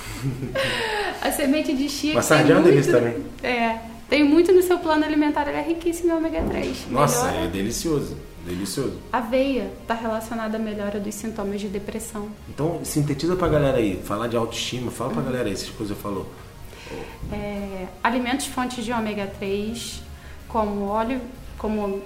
a 1.22 1.32
semente 1.32 1.74
de 1.75 1.89
chia 1.89 2.13
Mas 2.15 2.25
que 2.25 2.30
sardinha 2.30 2.53
é 2.53 2.56
uma 2.58 2.62
muito- 2.62 2.74
delícia 2.74 2.94
também. 2.94 3.25
É. 3.44 3.80
Tem 4.13 4.24
muito 4.24 4.51
no 4.53 4.62
seu 4.62 4.77
plano 4.77 5.03
alimentar, 5.03 5.48
ela 5.48 5.58
é 5.58 5.63
riquíssima 5.63 6.13
em 6.13 6.17
ômega 6.17 6.43
3. 6.43 6.86
Nossa, 6.91 7.25
Melhora- 7.25 7.46
é 7.46 7.48
delicioso. 7.48 8.15
Delicioso. 8.46 8.93
Aveia 9.12 9.72
está 9.82 9.96
relacionada 9.96 10.55
à 10.55 10.60
melhora 10.60 11.00
dos 11.00 11.15
sintomas 11.15 11.60
de 11.60 11.67
depressão. 11.67 12.27
Então, 12.48 12.79
sintetiza 12.84 13.36
pra 13.36 13.48
galera 13.48 13.77
aí. 13.79 14.00
Falar 14.05 14.27
de 14.27 14.38
autoestima, 14.38 14.91
fala 14.91 15.10
pra 15.13 15.24
galera 15.24 15.46
aí 15.48 15.53
essas 15.53 15.70
coisas 15.72 15.98
que 15.98 16.03
falou. 16.03 16.27
É, 17.32 17.88
alimentos 18.03 18.46
fontes 18.46 18.86
de 18.86 18.91
ômega 18.91 19.25
3, 19.39 20.00
como 20.48 20.86
óleo, 20.89 21.20
como. 21.58 22.00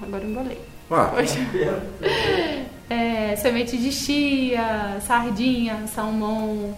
Agora 0.00 0.22
eu 0.22 0.30
embolei. 0.30 0.60
Ó, 0.88 1.04
É, 2.90 3.36
semente 3.36 3.76
de 3.76 3.90
chia, 3.92 4.98
sardinha, 5.06 5.84
salmão. 5.88 6.74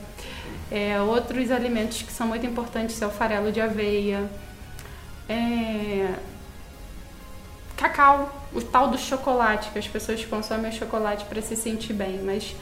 É, 0.71 1.01
outros 1.01 1.51
alimentos 1.51 2.03
que 2.03 2.13
são 2.13 2.29
muito 2.29 2.47
importantes 2.47 3.01
é 3.03 3.07
o 3.07 3.11
farelo 3.11 3.51
de 3.51 3.61
aveia. 3.61 4.31
É, 5.29 6.15
cacau, 7.77 8.47
o 8.55 8.61
tal 8.61 8.89
do 8.89 8.99
chocolate, 8.99 9.71
que 9.71 9.79
as 9.79 9.89
pessoas 9.89 10.25
consomem 10.25 10.71
chocolate 10.71 11.25
para 11.25 11.41
se 11.41 11.57
sentir 11.57 11.93
bem, 11.93 12.21
mas 12.23 12.55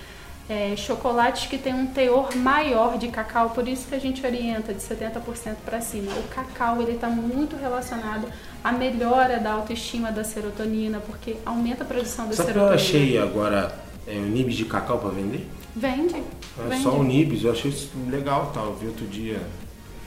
é, 0.49 0.75
chocolates 0.77 1.47
que 1.47 1.59
tem 1.59 1.75
um 1.75 1.87
teor 1.87 2.35
maior 2.35 2.97
de 2.97 3.09
cacau, 3.09 3.51
por 3.51 3.69
isso 3.69 3.87
que 3.89 3.95
a 3.95 3.99
gente 3.99 4.25
orienta 4.25 4.73
de 4.73 4.81
70% 4.81 5.57
para 5.65 5.81
cima. 5.81 6.13
O 6.13 6.23
cacau 6.29 6.81
ele 6.81 6.93
está 6.93 7.09
muito 7.09 7.57
relacionado 7.57 8.27
à 8.65 8.73
melhora 8.73 9.39
da 9.39 9.53
autoestima 9.53 10.11
da 10.11 10.25
serotonina, 10.25 11.01
porque 11.01 11.37
aumenta 11.45 11.83
a 11.85 11.87
produção 11.87 12.27
da 12.27 12.33
sabe 12.35 12.51
o 12.53 12.55
que 12.55 12.59
eu 12.59 12.65
serotonina. 12.65 12.75
achei 12.75 13.19
agora? 13.19 13.75
É, 14.07 14.13
o 14.17 14.23
nibs 14.23 14.55
de 14.55 14.65
cacau 14.65 14.99
pra 14.99 15.11
vender? 15.11 15.47
Vende. 15.77 16.23
É 16.71 16.77
só 16.81 16.91
o 16.91 17.03
nibs, 17.05 17.45
eu 17.45 17.53
achei 17.53 17.71
isso 17.71 17.91
legal 18.11 18.51
tal. 18.53 18.67
Eu 18.67 18.75
vi 18.75 18.87
outro 18.89 19.07
dia. 19.07 19.41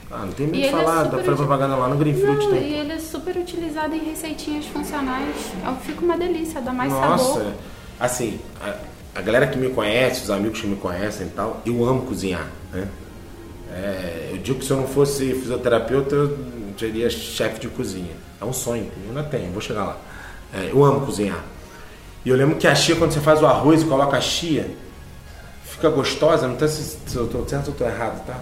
Ah, 0.09 0.25
não 0.25 0.33
tem 0.33 0.45
medo 0.47 0.59
de 0.59 0.65
é 0.67 0.71
falar, 0.71 1.03
dá 1.03 1.19
pra 1.19 1.35
propaganda 1.35 1.75
lá 1.75 1.87
no 1.87 1.95
Green 1.97 2.13
Fruit 2.13 2.37
Não, 2.37 2.47
também. 2.47 2.69
e 2.69 2.73
ele 2.73 2.91
é 2.91 2.99
super 2.99 3.37
utilizado 3.37 3.95
em 3.95 4.03
receitinhas 4.03 4.65
funcionais. 4.65 5.35
É- 5.65 5.85
Fica 5.85 6.01
uma 6.03 6.17
delícia, 6.17 6.59
dá 6.59 6.73
mais 6.73 6.91
Nossa, 6.91 7.33
sabor. 7.39 7.53
assim, 7.97 8.37
a, 8.61 8.75
a 9.19 9.21
galera 9.21 9.47
que 9.47 9.57
me 9.57 9.69
conhece, 9.69 10.23
os 10.23 10.29
amigos 10.29 10.59
que 10.59 10.67
me 10.67 10.75
conhecem 10.75 11.27
e 11.27 11.29
tal, 11.29 11.61
eu 11.65 11.85
amo 11.85 12.01
cozinhar, 12.01 12.45
né? 12.73 12.87
É, 13.73 14.31
eu 14.33 14.37
digo 14.39 14.59
que 14.59 14.65
se 14.65 14.71
eu 14.71 14.77
não 14.77 14.87
fosse 14.87 15.33
fisioterapeuta, 15.33 16.13
eu 16.13 16.37
seria 16.77 17.09
chefe 17.09 17.61
de 17.61 17.67
cozinha. 17.69 18.11
É 18.41 18.43
um 18.43 18.51
sonho, 18.51 18.91
eu 19.03 19.09
ainda 19.09 19.23
tenho, 19.23 19.49
vou 19.53 19.61
chegar 19.61 19.85
lá. 19.85 19.97
É, 20.53 20.71
eu 20.73 20.83
amo 20.83 21.05
cozinhar. 21.05 21.41
E 22.25 22.29
eu 22.29 22.35
lembro 22.35 22.57
que 22.57 22.67
a 22.67 22.75
chia, 22.75 22.97
quando 22.97 23.13
você 23.13 23.21
faz 23.21 23.41
o 23.41 23.45
arroz 23.45 23.81
e 23.81 23.85
coloca 23.85 24.17
a 24.17 24.21
chia, 24.21 24.69
fica 25.81 25.89
gostosa, 25.89 26.47
não 26.47 26.57
sei 26.59 26.67
se, 26.67 26.97
se 27.07 27.15
eu 27.15 27.27
tô 27.27 27.43
certo 27.47 27.69
ou 27.69 27.73
tô 27.73 27.83
errado, 27.85 28.23
tá? 28.25 28.35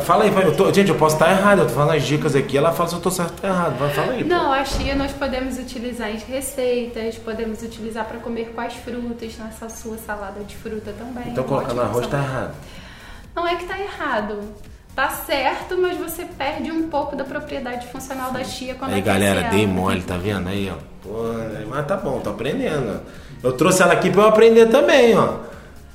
Fala- 0.00 0.24
aí, 0.24 0.30
eu 0.42 0.54
tô- 0.54 0.72
gente, 0.72 0.88
eu 0.90 0.96
posso 0.96 1.14
estar 1.14 1.30
errado, 1.30 1.60
eu 1.60 1.66
tô 1.66 1.72
falando 1.74 1.96
as 1.96 2.02
dicas 2.02 2.34
aqui, 2.34 2.58
ela 2.58 2.72
fala 2.72 2.88
se 2.88 2.94
eu 2.96 3.00
tô 3.00 3.10
certo 3.10 3.34
ou 3.42 3.48
errado. 3.48 3.78
Vai, 3.78 3.90
Fala 3.90 4.12
aí. 4.12 4.22
pô. 4.24 4.28
Não, 4.28 4.52
a 4.52 4.64
chia 4.64 4.94
nós 4.96 5.12
podemos 5.12 5.58
utilizar 5.58 6.10
em 6.10 6.18
receitas, 6.18 7.16
podemos 7.18 7.62
utilizar 7.62 8.04
para 8.04 8.18
comer 8.18 8.52
com 8.54 8.60
as 8.60 8.74
frutas, 8.74 9.38
nessa 9.38 9.68
sua 9.68 9.96
salada 9.96 10.40
de 10.44 10.56
fruta 10.56 10.92
também. 10.98 11.28
Então 11.32 11.44
colocar 11.44 11.72
no 11.72 11.82
arroz 11.82 12.06
tá 12.08 12.18
opção. 12.18 12.34
errado. 12.34 12.54
Não 13.34 13.46
é 13.46 13.54
que 13.56 13.64
tá 13.64 13.78
errado. 13.78 14.40
Tá 14.94 15.08
certo, 15.10 15.78
mas 15.78 15.96
você 15.98 16.24
perde 16.24 16.72
um 16.72 16.88
pouco 16.88 17.14
da 17.14 17.22
propriedade 17.24 17.86
funcional 17.88 18.32
da 18.32 18.42
chia 18.42 18.74
quando 18.74 18.92
Aí 18.92 19.00
galera, 19.02 19.42
dei 19.50 19.66
mole, 19.66 20.02
tá 20.02 20.16
vendo 20.16 20.48
aí, 20.48 20.70
ó? 20.70 20.76
Pô, 21.02 21.22
mas 21.68 21.86
tá 21.86 21.96
bom, 21.96 22.18
tô 22.20 22.30
aprendendo. 22.30 23.00
Eu 23.42 23.52
trouxe 23.52 23.82
ela 23.82 23.92
aqui 23.92 24.10
pra 24.10 24.22
eu 24.22 24.28
aprender 24.28 24.66
também, 24.66 25.16
ó. 25.16 25.46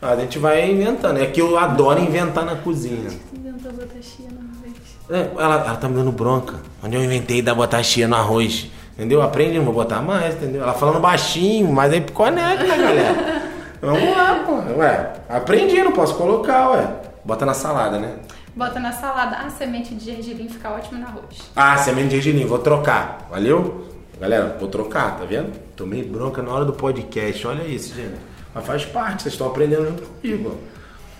A 0.01 0.15
gente 0.15 0.39
vai 0.39 0.71
inventando. 0.71 1.19
É 1.19 1.27
que 1.27 1.41
eu 1.41 1.57
adoro 1.57 1.99
inventar 1.99 2.43
na 2.43 2.55
cozinha. 2.55 3.09
Inventou 3.33 3.71
botar 3.71 4.01
chia 4.01 4.27
no 4.29 4.39
arroz. 4.39 4.73
É, 5.09 5.29
ela, 5.39 5.55
ela 5.55 5.75
tá 5.75 5.87
me 5.87 5.95
dando 5.95 6.11
bronca. 6.11 6.55
Onde 6.83 6.95
eu 6.95 7.03
inventei 7.03 7.41
da 7.41 7.53
botar 7.53 7.83
chia 7.83 8.07
no 8.07 8.15
arroz. 8.15 8.71
Entendeu? 8.95 9.21
Aprende, 9.21 9.57
não 9.57 9.65
vou 9.65 9.73
botar 9.73 10.01
mais, 10.01 10.35
entendeu? 10.35 10.63
Ela 10.63 10.73
falando 10.73 10.99
baixinho, 10.99 11.71
mas 11.71 11.93
aí 11.93 12.01
conecta, 12.01 12.65
galera. 12.65 13.41
Vamos 13.81 14.15
lá, 14.15 14.43
pô. 14.45 14.79
Ué, 14.79 15.13
aprendi, 15.27 15.81
não 15.81 15.91
posso 15.91 16.15
colocar, 16.15 16.71
ué. 16.71 16.87
Bota 17.25 17.45
na 17.45 17.53
salada, 17.53 17.97
né? 17.99 18.15
Bota 18.55 18.79
na 18.79 18.91
salada. 18.91 19.37
Ah, 19.37 19.49
semente 19.49 19.95
de 19.95 20.05
gergelim 20.05 20.49
fica 20.49 20.69
ótimo 20.69 20.99
no 20.99 21.07
arroz. 21.07 21.51
Ah, 21.55 21.77
semente 21.77 22.09
de 22.09 22.21
gergelim, 22.21 22.45
vou 22.45 22.59
trocar. 22.59 23.27
Valeu? 23.29 23.85
Galera, 24.21 24.55
vou 24.59 24.69
trocar, 24.69 25.17
tá 25.17 25.25
vendo? 25.25 25.51
Tomei 25.75 26.03
bronca 26.03 26.43
na 26.43 26.51
hora 26.53 26.63
do 26.63 26.73
podcast, 26.73 27.47
olha 27.47 27.63
isso, 27.63 27.95
gente. 27.95 28.15
Mas 28.53 28.63
faz 28.65 28.85
parte, 28.85 29.23
vocês 29.23 29.33
estão 29.33 29.47
aprendendo 29.47 29.87
junto 29.87 30.03
comigo. 30.03 30.59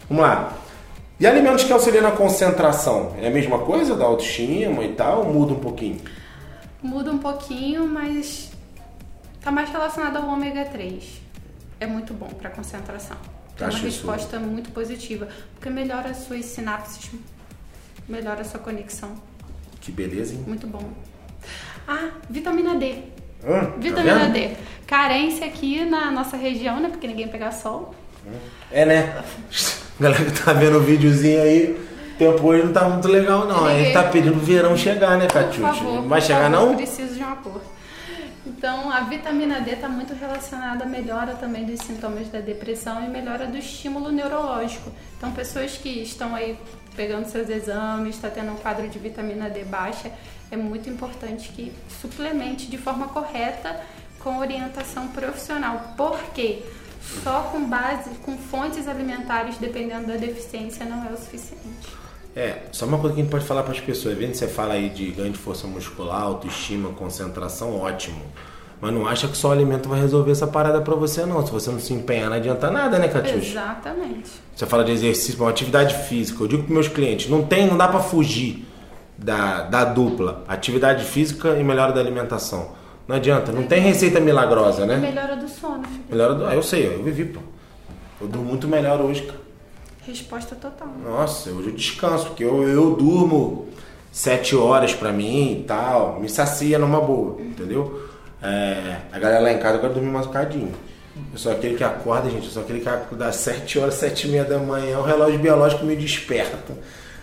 Vamos 0.07 0.23
lá. 0.23 0.55
E 1.19 1.25
alimentos 1.25 1.63
que 1.63 1.73
auxiliam 1.73 2.03
na 2.03 2.11
concentração? 2.11 3.15
É 3.19 3.27
a 3.27 3.31
mesma 3.31 3.57
coisa 3.59 3.95
da 3.95 4.05
autoestima 4.05 4.83
e 4.83 4.93
tal? 4.93 5.25
Ou 5.25 5.33
muda 5.33 5.53
um 5.53 5.59
pouquinho? 5.59 5.99
Muda 6.81 7.11
um 7.11 7.17
pouquinho, 7.17 7.87
mas 7.87 8.51
tá 9.41 9.49
mais 9.51 9.69
relacionado 9.71 10.17
ao 10.17 10.27
ômega 10.29 10.65
3. 10.65 11.03
É 11.79 11.87
muito 11.87 12.13
bom 12.13 12.27
para 12.27 12.51
concentração. 12.51 13.17
Tem 13.57 13.65
uma 13.65 13.73
Acho 13.73 13.87
isso- 13.87 14.05
resposta 14.07 14.39
muito 14.39 14.69
positiva, 14.71 15.27
porque 15.55 15.71
melhora 15.71 16.09
as 16.09 16.17
suas 16.17 16.45
sinapses, 16.45 17.09
melhora 18.07 18.41
a 18.41 18.43
sua 18.45 18.59
conexão. 18.59 19.15
Que 19.79 19.91
beleza, 19.91 20.35
hein? 20.35 20.43
Muito 20.45 20.67
bom. 20.67 20.87
Ah, 21.87 22.09
vitamina 22.29 22.75
D. 22.75 22.95
Tá 23.41 23.73
Vitamina 23.77 24.19
vendo? 24.19 24.33
D. 24.33 24.49
Carência 24.85 25.45
aqui 25.45 25.83
na 25.85 26.11
nossa 26.11 26.37
região, 26.37 26.79
né? 26.79 26.89
Porque 26.89 27.07
ninguém 27.07 27.27
pega 27.27 27.51
sol. 27.51 27.95
É, 28.71 28.85
né? 28.85 29.23
Galera 29.99 30.25
que 30.25 30.43
tá 30.43 30.53
vendo 30.53 30.77
o 30.77 30.81
videozinho 30.81 31.41
aí, 31.41 31.79
o 32.13 32.17
tempo 32.17 32.47
hoje 32.47 32.63
não 32.63 32.73
tá 32.73 32.87
muito 32.89 33.07
legal, 33.07 33.45
não. 33.47 33.65
A 33.65 33.73
gente 33.73 33.93
tá 33.93 34.03
pedindo 34.03 34.35
o 34.35 34.39
verão 34.39 34.75
chegar, 34.75 35.17
né, 35.17 35.27
favor, 35.29 35.93
Não 35.95 36.07
vai 36.07 36.21
chegar, 36.21 36.51
favor, 36.51 36.67
não? 36.67 36.75
Preciso 36.75 37.13
de 37.15 37.23
um 37.23 37.29
acordo. 37.31 37.61
Então, 38.45 38.91
a 38.91 39.01
vitamina 39.01 39.61
D 39.61 39.71
está 39.71 39.87
muito 39.87 40.15
relacionada 40.15 40.83
à 40.83 40.87
melhora 40.87 41.35
também 41.35 41.63
dos 41.63 41.79
sintomas 41.81 42.27
da 42.29 42.39
depressão 42.39 43.05
e 43.05 43.07
melhora 43.07 43.45
do 43.45 43.57
estímulo 43.57 44.11
neurológico. 44.11 44.91
Então, 45.15 45.31
pessoas 45.31 45.77
que 45.77 45.89
estão 45.89 46.33
aí 46.33 46.57
pegando 46.95 47.25
seus 47.25 47.49
exames, 47.49 48.15
está 48.15 48.29
tendo 48.29 48.51
um 48.51 48.55
quadro 48.55 48.87
de 48.89 48.97
vitamina 48.97 49.49
D 49.49 49.63
baixa, 49.63 50.11
é 50.49 50.57
muito 50.57 50.89
importante 50.89 51.49
que 51.49 51.71
suplemente 52.01 52.67
de 52.67 52.77
forma 52.77 53.07
correta 53.09 53.79
com 54.19 54.39
orientação 54.39 55.07
profissional. 55.09 55.93
Porque 55.95 56.63
só 57.23 57.43
com 57.51 57.63
base, 57.63 58.09
com 58.23 58.37
fontes 58.37 58.87
alimentares, 58.87 59.57
dependendo 59.57 60.07
da 60.07 60.17
deficiência, 60.17 60.83
não 60.83 61.05
é 61.07 61.11
o 61.11 61.17
suficiente. 61.17 62.00
É, 62.35 62.59
só 62.71 62.85
uma 62.85 62.97
coisa 62.97 63.13
que 63.13 63.21
a 63.21 63.23
gente 63.23 63.31
pode 63.31 63.45
falar 63.45 63.63
para 63.63 63.73
as 63.73 63.79
pessoas. 63.79 64.17
Vendo 64.17 64.33
você 64.33 64.47
fala 64.47 64.73
aí 64.73 64.89
de 64.89 65.11
ganho 65.11 65.31
de 65.31 65.37
força 65.37 65.67
muscular, 65.67 66.21
autoestima, 66.21 66.89
concentração, 66.89 67.79
ótimo. 67.79 68.21
Mas 68.79 68.93
não 68.93 69.05
acha 69.05 69.27
que 69.27 69.37
só 69.37 69.49
o 69.49 69.51
alimento 69.51 69.87
vai 69.87 69.99
resolver 69.99 70.31
essa 70.31 70.47
parada 70.47 70.81
para 70.81 70.95
você, 70.95 71.23
não. 71.23 71.45
Se 71.45 71.51
você 71.51 71.69
não 71.69 71.79
se 71.79 71.93
empenhar, 71.93 72.29
não 72.29 72.37
adianta 72.37 72.71
nada, 72.71 72.97
né, 72.97 73.07
Catiuxa? 73.09 73.51
Exatamente. 73.51 74.31
Você 74.55 74.65
fala 74.65 74.83
de 74.83 74.91
exercício, 74.91 75.39
uma 75.39 75.51
atividade 75.51 75.93
física. 76.07 76.41
Eu 76.41 76.47
digo 76.47 76.63
para 76.63 76.73
meus 76.73 76.87
clientes, 76.87 77.29
não 77.29 77.43
tem, 77.43 77.67
não 77.67 77.77
dá 77.77 77.87
para 77.87 77.99
fugir 77.99 78.65
da, 79.17 79.63
da 79.63 79.83
dupla. 79.85 80.43
Atividade 80.47 81.05
física 81.05 81.49
e 81.59 81.63
melhora 81.63 81.91
da 81.91 81.99
alimentação. 81.99 82.71
Não 83.07 83.17
adianta, 83.17 83.51
não 83.51 83.63
tem 83.63 83.81
receita 83.81 84.19
milagrosa, 84.19 84.85
né? 84.85 84.95
Melhora 84.97 85.35
do 85.35 85.47
sono, 85.47 85.83
filho. 85.83 86.03
Melhora 86.09 86.33
do... 86.33 86.45
Ah, 86.47 86.55
eu 86.55 86.63
sei, 86.63 86.87
eu 86.87 87.03
vivi, 87.03 87.25
pô. 87.25 87.39
Eu 88.19 88.27
durmo 88.27 88.47
muito 88.47 88.67
melhor 88.67 88.99
hoje, 89.01 89.23
cara. 89.23 89.40
Resposta 90.05 90.55
total. 90.55 90.87
Nossa, 91.03 91.49
hoje 91.51 91.69
eu 91.69 91.75
descanso, 91.75 92.27
porque 92.27 92.43
eu, 92.43 92.67
eu 92.67 92.95
durmo 92.95 93.67
sete 94.11 94.55
horas 94.55 94.93
pra 94.93 95.11
mim 95.11 95.59
e 95.59 95.63
tal, 95.63 96.19
me 96.19 96.27
sacia 96.27 96.79
numa 96.79 96.99
boa, 96.99 97.39
entendeu? 97.39 98.09
É, 98.41 98.97
a 99.11 99.19
galera 99.19 99.41
lá 99.41 99.51
em 99.51 99.59
casa 99.59 99.77
agora 99.77 99.93
dormir 99.93 100.09
mais 100.09 100.25
um 100.25 100.29
bocadinho. 100.29 100.71
Eu 101.31 101.37
sou 101.37 101.51
aquele 101.51 101.75
que 101.75 101.83
acorda, 101.83 102.29
gente, 102.29 102.45
eu 102.45 102.51
sou 102.51 102.63
aquele 102.63 102.79
que 102.79 102.89
acorda 102.89 103.27
às 103.27 103.35
sete 103.35 103.77
horas, 103.77 103.93
sete 103.93 104.27
e 104.27 104.31
meia 104.31 104.43
da 104.43 104.57
manhã, 104.57 104.97
o 104.97 105.03
relógio 105.03 105.39
biológico 105.39 105.85
me 105.85 105.95
desperta. 105.95 106.75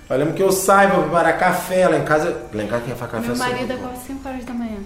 Eu 0.09 0.17
lembro 0.17 0.35
que 0.35 0.43
eu 0.43 0.51
saio 0.51 0.91
pra 0.91 1.03
preparar 1.03 1.39
café 1.39 1.87
lá 1.87 1.99
em 1.99 2.05
casa. 2.05 2.45
Lá 2.55 2.63
em 2.63 2.67
casa 2.67 2.85
quem 2.85 2.95
faz 2.95 3.11
café 3.11 3.27
Meu 3.27 3.37
marido 3.37 3.73
acorda 3.73 3.97
5 3.97 4.29
horas 4.29 4.45
da 4.45 4.55
manhã. 4.55 4.79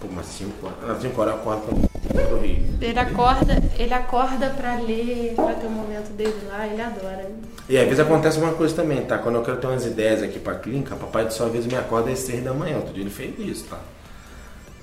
Pô, 0.00 0.08
mas 0.14 0.26
cinco 0.26 0.66
horas. 0.66 0.78
Não, 0.86 1.00
cinco 1.00 1.20
horas 1.20 1.34
eu 1.34 1.40
acordo 1.40 1.62
pra 1.62 2.24
pro 2.26 2.38
Rio. 2.40 2.58
Ele 2.80 2.98
acorda, 2.98 3.62
ele 3.78 3.94
acorda 3.94 4.50
pra 4.50 4.74
ler, 4.76 5.32
pra 5.34 5.54
ter 5.54 5.66
o 5.66 5.70
momento 5.70 6.10
dele 6.12 6.36
lá, 6.48 6.66
ele 6.66 6.80
adora. 6.82 7.30
E 7.68 7.76
às 7.76 7.84
vezes 7.84 8.00
acontece 8.00 8.38
uma 8.38 8.52
coisa 8.52 8.74
também, 8.74 9.02
tá? 9.02 9.18
Quando 9.18 9.36
eu 9.36 9.42
quero 9.42 9.56
ter 9.56 9.66
umas 9.66 9.86
ideias 9.86 10.22
aqui 10.22 10.38
pra 10.38 10.54
clínica, 10.54 10.94
papai 10.94 11.24
do 11.24 11.32
céu 11.32 11.46
às 11.46 11.52
vezes 11.52 11.66
me 11.66 11.76
acorda 11.76 12.10
às 12.10 12.18
seis 12.18 12.44
da 12.44 12.52
manhã. 12.52 12.76
Outro 12.76 12.92
dia 12.92 13.02
ele 13.02 13.10
fez 13.10 13.38
isso, 13.38 13.64
tá? 13.64 13.78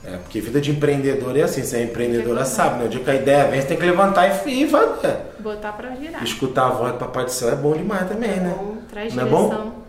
É, 0.06 0.18
porque 0.18 0.42
vida 0.42 0.60
de 0.60 0.70
empreendedor 0.72 1.38
é 1.38 1.44
assim, 1.44 1.64
você 1.64 1.78
é 1.78 1.84
empreendedora 1.84 2.44
sabe, 2.44 2.80
né? 2.80 2.86
O 2.86 2.90
dia 2.90 3.00
que 3.00 3.10
a 3.10 3.16
ideia 3.16 3.48
vem, 3.48 3.62
você 3.62 3.68
tem 3.68 3.78
que 3.78 3.86
levantar 3.86 4.28
e, 4.28 4.64
e 4.64 4.68
fazer. 4.68 5.18
Botar 5.40 5.72
pra 5.72 5.96
girar. 5.96 6.22
Escutar 6.24 6.66
a 6.66 6.70
voz 6.72 6.92
do 6.94 6.98
Papai 6.98 7.24
do 7.24 7.32
Céu 7.32 7.50
é 7.50 7.56
bom 7.56 7.74
demais 7.74 8.10
também, 8.10 8.32
né? 8.32 8.54
Bom, 8.58 8.78
traz 8.90 9.14
Não 9.14 9.26
é 9.26 9.30
bom? 9.30 9.84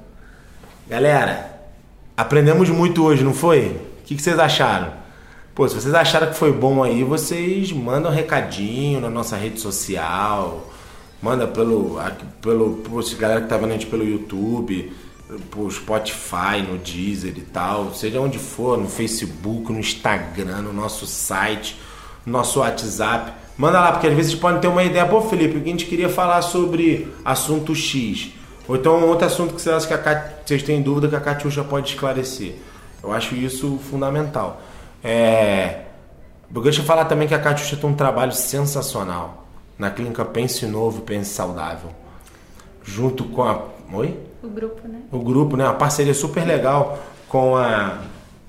Galera, 0.86 1.50
aprendemos 2.16 2.70
muito 2.70 3.04
hoje, 3.04 3.24
não 3.24 3.34
foi? 3.34 3.80
O 4.00 4.04
que, 4.04 4.14
que 4.14 4.22
vocês 4.22 4.38
acharam? 4.38 5.03
Pô, 5.54 5.68
se 5.68 5.76
vocês 5.76 5.94
acharam 5.94 6.26
que 6.26 6.34
foi 6.34 6.52
bom 6.52 6.82
aí, 6.82 7.04
vocês 7.04 7.70
mandam 7.70 8.10
um 8.10 8.14
recadinho 8.14 9.00
na 9.00 9.08
nossa 9.08 9.36
rede 9.36 9.60
social, 9.60 10.68
manda 11.22 11.46
pelo, 11.46 11.96
pelo, 12.42 12.82
galera 13.16 13.40
que 13.40 13.46
tá 13.46 13.56
vendo 13.56 13.68
a 13.68 13.74
gente 13.74 13.86
pelo 13.86 14.02
YouTube, 14.02 14.92
pro 15.52 15.70
Spotify, 15.70 16.60
no 16.68 16.76
Deezer 16.76 17.34
e 17.36 17.42
tal, 17.42 17.94
seja 17.94 18.20
onde 18.20 18.36
for, 18.36 18.76
no 18.76 18.88
Facebook, 18.88 19.72
no 19.72 19.78
Instagram, 19.78 20.62
no 20.62 20.72
nosso 20.72 21.06
site, 21.06 21.78
no 22.26 22.32
nosso 22.32 22.58
WhatsApp. 22.58 23.32
Manda 23.56 23.78
lá, 23.78 23.92
porque 23.92 24.08
às 24.08 24.14
vezes 24.14 24.34
podem 24.34 24.60
ter 24.60 24.66
uma 24.66 24.82
ideia, 24.82 25.06
pô 25.06 25.20
Felipe, 25.20 25.56
a 25.56 25.64
gente 25.64 25.86
queria 25.86 26.08
falar 26.08 26.42
sobre 26.42 27.14
assunto 27.24 27.76
X. 27.76 28.32
Ou 28.66 28.74
então 28.74 29.06
outro 29.06 29.24
assunto 29.24 29.54
que 29.54 29.62
vocês 29.62 29.76
acham 29.76 29.86
que 29.86 29.94
a 29.94 29.98
Cat... 29.98 30.34
vocês 30.44 30.64
têm 30.64 30.82
dúvida 30.82 31.06
que 31.06 31.14
a 31.14 31.20
Catiuxa 31.20 31.62
pode 31.62 31.90
esclarecer. 31.90 32.56
Eu 33.00 33.12
acho 33.12 33.36
isso 33.36 33.78
fundamental. 33.88 34.60
É... 35.04 35.82
Eu 36.52 36.62
gosto 36.62 36.80
de 36.80 36.86
falar 36.86 37.04
também 37.04 37.28
que 37.28 37.34
a 37.34 37.38
Catiuxa 37.38 37.76
tem 37.76 37.90
um 37.90 37.94
trabalho 37.94 38.32
sensacional 38.32 39.46
na 39.78 39.90
clínica 39.90 40.24
Pense 40.24 40.66
Novo, 40.66 41.02
Pense 41.02 41.34
Saudável. 41.34 41.90
Junto 42.82 43.24
com 43.24 43.42
a. 43.42 43.62
Oi? 43.92 44.18
O 44.42 44.48
grupo, 44.48 44.88
né? 44.88 45.00
o 45.12 45.18
grupo, 45.18 45.56
né? 45.56 45.64
Uma 45.64 45.74
parceria 45.74 46.14
super 46.14 46.46
legal 46.46 46.98
com 47.28 47.56
a 47.56 47.98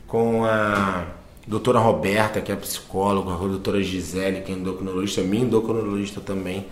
com 0.07 0.45
a 0.45 1.03
doutora 1.47 1.79
Roberta, 1.79 2.39
que 2.39 2.51
é 2.51 2.55
psicóloga, 2.55 3.33
a 3.33 3.37
doutora 3.37 3.81
Gisele, 3.81 4.41
que 4.41 4.51
é 4.51 4.55
endocrinologista, 4.55 5.21
minha 5.21 5.43
endocrinologista 5.43 6.21
também. 6.21 6.67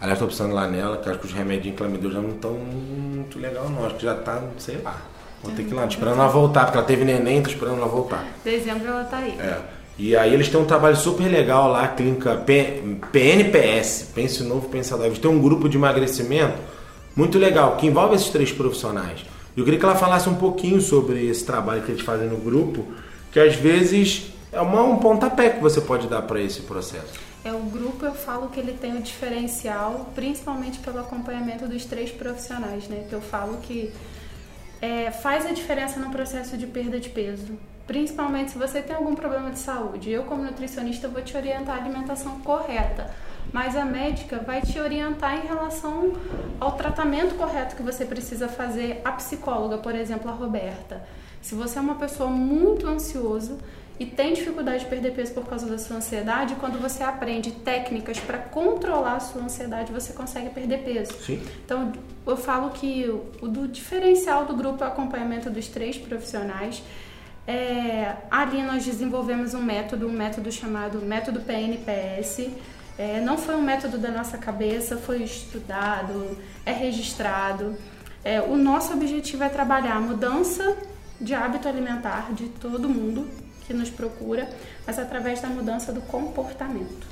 Aliás, 0.00 0.14
estou 0.14 0.26
precisando 0.26 0.54
lá 0.54 0.66
nela, 0.66 0.96
que 0.96 1.08
acho 1.08 1.20
que 1.20 1.26
os 1.26 1.32
remédios 1.32 1.76
deu 1.76 2.10
já 2.10 2.20
não 2.20 2.30
estão 2.30 2.52
muito 2.54 3.38
legal 3.38 3.68
não, 3.68 3.86
acho 3.86 3.94
que 3.94 4.02
já 4.02 4.16
tá, 4.16 4.42
sei 4.58 4.78
lá. 4.78 5.00
Vou 5.42 5.52
ter 5.52 5.64
que 5.64 5.70
ir 5.70 5.74
lá, 5.74 5.82
tô 5.82 5.88
esperando 5.88 6.18
ela 6.20 6.28
voltar, 6.28 6.64
porque 6.64 6.78
ela 6.78 6.86
teve 6.86 7.04
neném, 7.04 7.42
tô 7.42 7.50
esperando 7.50 7.78
ela 7.78 7.88
voltar. 7.88 8.24
Dezembro 8.44 8.86
ela 8.88 9.04
tá 9.04 9.18
aí. 9.18 9.36
É. 9.40 9.58
E 9.98 10.16
aí 10.16 10.32
eles 10.32 10.48
têm 10.48 10.58
um 10.60 10.64
trabalho 10.64 10.96
super 10.96 11.24
legal 11.28 11.68
lá, 11.70 11.84
a 11.84 11.88
clínica 11.88 12.36
P- 12.36 12.82
PNPS, 13.12 14.10
Pense 14.14 14.42
Novo, 14.42 14.68
Saudável. 14.82 15.06
Eles 15.12 15.18
têm 15.18 15.30
um 15.30 15.40
grupo 15.40 15.68
de 15.68 15.76
emagrecimento 15.76 16.58
muito 17.14 17.38
legal, 17.38 17.76
que 17.76 17.86
envolve 17.86 18.14
esses 18.14 18.30
três 18.30 18.50
profissionais. 18.52 19.20
Eu 19.56 19.64
queria 19.64 19.78
que 19.78 19.84
ela 19.84 19.94
falasse 19.94 20.28
um 20.28 20.34
pouquinho 20.34 20.80
sobre 20.80 21.26
esse 21.26 21.44
trabalho 21.44 21.82
que 21.82 21.92
eles 21.92 22.02
fazem 22.02 22.26
no 22.26 22.38
grupo, 22.38 22.86
que 23.30 23.38
às 23.38 23.54
vezes 23.54 24.32
é 24.50 24.60
uma, 24.60 24.82
um 24.82 24.96
pontapé 24.96 25.50
que 25.50 25.60
você 25.60 25.80
pode 25.80 26.06
dar 26.06 26.22
para 26.22 26.40
esse 26.40 26.60
processo. 26.62 27.20
É 27.44 27.52
o 27.52 27.58
grupo, 27.58 28.06
eu 28.06 28.14
falo 28.14 28.48
que 28.48 28.58
ele 28.60 28.72
tem 28.72 28.96
o 28.96 29.02
diferencial, 29.02 30.10
principalmente 30.14 30.78
pelo 30.78 31.00
acompanhamento 31.00 31.66
dos 31.66 31.84
três 31.84 32.10
profissionais, 32.10 32.88
né? 32.88 33.04
Que 33.08 33.14
eu 33.14 33.20
falo 33.20 33.58
que 33.62 33.92
é, 34.82 35.12
faz 35.12 35.46
a 35.46 35.52
diferença 35.52 36.00
no 36.00 36.10
processo 36.10 36.56
de 36.58 36.66
perda 36.66 36.98
de 36.98 37.08
peso. 37.08 37.56
Principalmente 37.86 38.50
se 38.50 38.58
você 38.58 38.82
tem 38.82 38.96
algum 38.96 39.14
problema 39.14 39.50
de 39.50 39.60
saúde. 39.60 40.10
Eu, 40.10 40.24
como 40.24 40.42
nutricionista, 40.42 41.06
vou 41.06 41.22
te 41.22 41.36
orientar 41.36 41.76
a 41.76 41.80
alimentação 41.80 42.40
correta. 42.40 43.08
Mas 43.52 43.76
a 43.76 43.84
médica 43.84 44.38
vai 44.38 44.60
te 44.60 44.80
orientar 44.80 45.36
em 45.36 45.46
relação 45.46 46.12
ao 46.58 46.72
tratamento 46.72 47.36
correto 47.36 47.76
que 47.76 47.82
você 47.82 48.04
precisa 48.04 48.48
fazer. 48.48 49.00
A 49.04 49.12
psicóloga, 49.12 49.78
por 49.78 49.94
exemplo, 49.94 50.28
a 50.28 50.34
Roberta. 50.34 51.02
Se 51.40 51.54
você 51.54 51.78
é 51.78 51.82
uma 51.82 51.96
pessoa 51.96 52.28
muito 52.28 52.86
ansiosa 52.88 53.58
e 53.98 54.06
tem 54.06 54.32
dificuldade 54.32 54.80
de 54.80 54.90
perder 54.90 55.12
peso 55.12 55.32
por 55.34 55.44
causa 55.44 55.66
da 55.66 55.78
sua 55.78 55.98
ansiedade, 55.98 56.56
quando 56.56 56.80
você 56.80 57.02
aprende 57.02 57.52
técnicas 57.52 58.18
para 58.18 58.38
controlar 58.38 59.16
a 59.16 59.20
sua 59.20 59.42
ansiedade, 59.42 59.92
você 59.92 60.12
consegue 60.12 60.50
perder 60.50 60.78
peso. 60.78 61.12
Sim. 61.20 61.42
Então, 61.64 61.92
eu 62.26 62.36
falo 62.36 62.70
que 62.70 63.08
o 63.40 63.48
do 63.48 63.68
diferencial 63.68 64.44
do 64.44 64.56
grupo 64.56 64.82
é 64.82 64.86
o 64.86 64.90
acompanhamento 64.90 65.50
dos 65.50 65.68
três 65.68 65.98
profissionais. 65.98 66.82
É, 67.46 68.16
ali 68.30 68.62
nós 68.62 68.84
desenvolvemos 68.84 69.52
um 69.52 69.62
método, 69.62 70.06
um 70.06 70.12
método 70.12 70.50
chamado 70.50 70.98
método 70.98 71.40
PNPS. 71.40 72.50
É, 72.98 73.20
não 73.20 73.36
foi 73.36 73.54
um 73.54 73.62
método 73.62 73.98
da 73.98 74.10
nossa 74.10 74.38
cabeça, 74.38 74.96
foi 74.96 75.22
estudado, 75.22 76.36
é 76.64 76.72
registrado. 76.72 77.76
É, 78.24 78.40
o 78.40 78.56
nosso 78.56 78.92
objetivo 78.92 79.44
é 79.44 79.48
trabalhar 79.48 79.96
a 79.96 80.00
mudança 80.00 80.76
de 81.20 81.34
hábito 81.34 81.68
alimentar 81.68 82.32
de 82.32 82.48
todo 82.48 82.88
mundo 82.88 83.41
que 83.66 83.72
nos 83.72 83.90
procura, 83.90 84.48
mas 84.86 84.98
através 84.98 85.40
da 85.40 85.48
mudança 85.48 85.92
do 85.92 86.00
comportamento. 86.02 87.06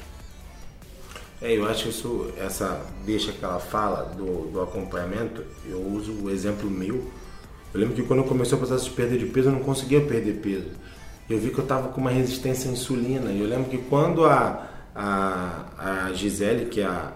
É, 1.43 1.57
eu 1.57 1.67
acho 1.67 1.89
isso, 1.89 2.31
essa 2.39 2.85
deixa 3.07 3.33
que 3.33 3.43
ela 3.43 3.59
fala 3.59 4.05
do, 4.15 4.51
do 4.51 4.61
acompanhamento, 4.61 5.43
eu 5.67 5.81
uso 5.81 6.13
o 6.13 6.31
exemplo 6.31 6.71
meu. 6.71 7.11
Eu 7.73 7.81
lembro 7.81 7.95
que 7.95 8.03
quando 8.03 8.21
eu 8.21 8.27
comecei 8.27 8.55
o 8.55 8.59
processo 8.59 8.85
de 8.85 8.91
perda 8.91 9.17
de 9.17 9.25
peso, 9.27 9.49
eu 9.49 9.53
não 9.53 9.61
conseguia 9.61 10.03
perder 10.03 10.35
peso. 10.35 10.69
Eu 11.31 11.39
vi 11.39 11.51
que 11.51 11.59
eu 11.59 11.63
estava 11.63 11.89
com 11.89 12.01
uma 12.01 12.11
resistência 12.11 12.69
à 12.69 12.73
insulina. 12.73 13.31
E 13.31 13.41
eu 13.41 13.47
lembro 13.47 13.71
que 13.71 13.79
quando 13.79 14.27
a, 14.27 14.69
a, 14.95 15.65
a 15.79 16.13
Gisele, 16.13 16.67
que 16.67 16.81
é 16.81 16.85
a, 16.85 17.13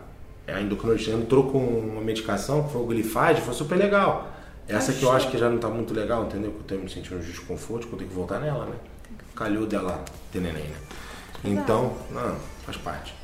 é 0.47 0.55
a 0.55 0.61
endocrinologista, 0.63 1.13
entrou 1.13 1.51
com 1.51 1.59
uma 1.59 2.01
medicação, 2.01 2.63
que 2.63 2.73
foi 2.73 2.81
o 2.81 2.87
glifade, 2.87 3.43
foi 3.43 3.53
super 3.53 3.77
legal. 3.77 4.33
Essa 4.67 4.93
que 4.93 5.03
eu 5.03 5.13
acho 5.13 5.31
que 5.31 5.37
já 5.37 5.49
não 5.49 5.57
está 5.57 5.69
muito 5.69 5.93
legal, 5.93 6.25
entendeu? 6.25 6.51
Que 6.53 6.59
eu 6.59 6.65
tenho 6.65 6.83
me 6.83 6.89
sentindo 6.89 7.17
um 7.17 7.21
desconforto, 7.21 7.89
que 7.89 7.93
eu 7.93 7.99
tenho 7.99 8.09
que 8.09 8.17
voltar 8.17 8.41
nela, 8.41 8.65
né? 8.65 8.77
Calhou 9.35 9.67
dela 9.67 10.05
ter 10.33 10.41
neném, 10.41 10.65
né? 10.65 10.77
Então, 11.45 11.93
não, 12.11 12.37
faz 12.65 12.77
parte. 12.79 13.15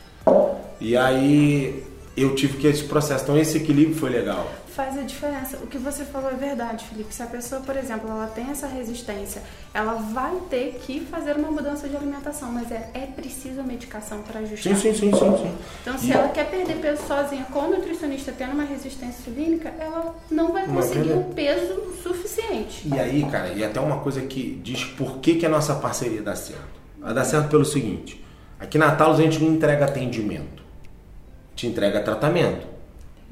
E 0.80 0.96
aí 0.96 1.84
eu 2.16 2.34
tive 2.34 2.58
que 2.58 2.66
esse 2.66 2.84
processo, 2.84 3.24
então 3.24 3.38
esse 3.38 3.56
equilíbrio 3.56 3.96
foi 3.96 4.10
legal. 4.10 4.50
Faz 4.80 4.96
a 4.98 5.02
diferença. 5.02 5.58
O 5.62 5.66
que 5.66 5.76
você 5.76 6.06
falou 6.06 6.30
é 6.30 6.34
verdade, 6.34 6.86
Felipe. 6.86 7.12
Se 7.14 7.22
a 7.22 7.26
pessoa, 7.26 7.60
por 7.60 7.76
exemplo, 7.76 8.08
ela 8.08 8.26
tem 8.28 8.48
essa 8.50 8.66
resistência, 8.66 9.42
ela 9.74 9.92
vai 9.92 10.34
ter 10.48 10.80
que 10.86 11.00
fazer 11.00 11.36
uma 11.36 11.50
mudança 11.50 11.86
de 11.86 11.94
alimentação, 11.94 12.50
mas 12.50 12.72
é, 12.72 12.88
é 12.94 13.00
preciso 13.04 13.60
a 13.60 13.62
medicação 13.62 14.22
para 14.22 14.40
ajustar. 14.40 14.74
Sim, 14.74 14.80
sim, 14.80 14.94
sim, 14.94 15.12
sim, 15.12 15.36
sim. 15.36 15.54
Então, 15.82 15.98
se 15.98 16.06
E- 16.06 16.12
ela 16.12 16.28
quer 16.30 16.48
perder 16.48 16.76
peso 16.76 17.02
sozinha 17.06 17.44
com 17.52 17.58
o 17.58 17.70
nutricionista 17.72 18.32
tendo 18.32 18.52
uma 18.54 18.64
resistência 18.64 19.20
insulínica, 19.20 19.70
ela 19.78 20.14
não 20.30 20.50
vai 20.50 20.66
Não 20.66 20.74
vai 20.76 20.82
conseguir 20.82 21.12
o 21.12 21.24
peso 21.24 21.92
suficiente. 22.02 22.88
E 22.88 22.98
aí, 22.98 23.22
cara, 23.30 23.48
e 23.48 23.62
até 23.62 23.78
uma 23.80 23.98
coisa 23.98 24.22
que 24.22 24.58
diz 24.64 24.82
por 24.82 25.18
que, 25.18 25.34
que 25.34 25.44
a 25.44 25.50
nossa 25.50 25.74
parceria 25.74 26.22
dá 26.22 26.34
certo. 26.34 26.80
Ela 27.02 27.12
dá 27.12 27.24
certo 27.24 27.50
pelo 27.50 27.66
seguinte: 27.66 28.24
aqui 28.58 28.78
na 28.78 28.96
Talos 28.96 29.20
a 29.20 29.22
gente 29.22 29.38
não 29.44 29.52
entrega 29.52 29.84
atendimento, 29.84 30.62
te 31.54 31.66
entrega 31.66 32.00
tratamento. 32.00 32.69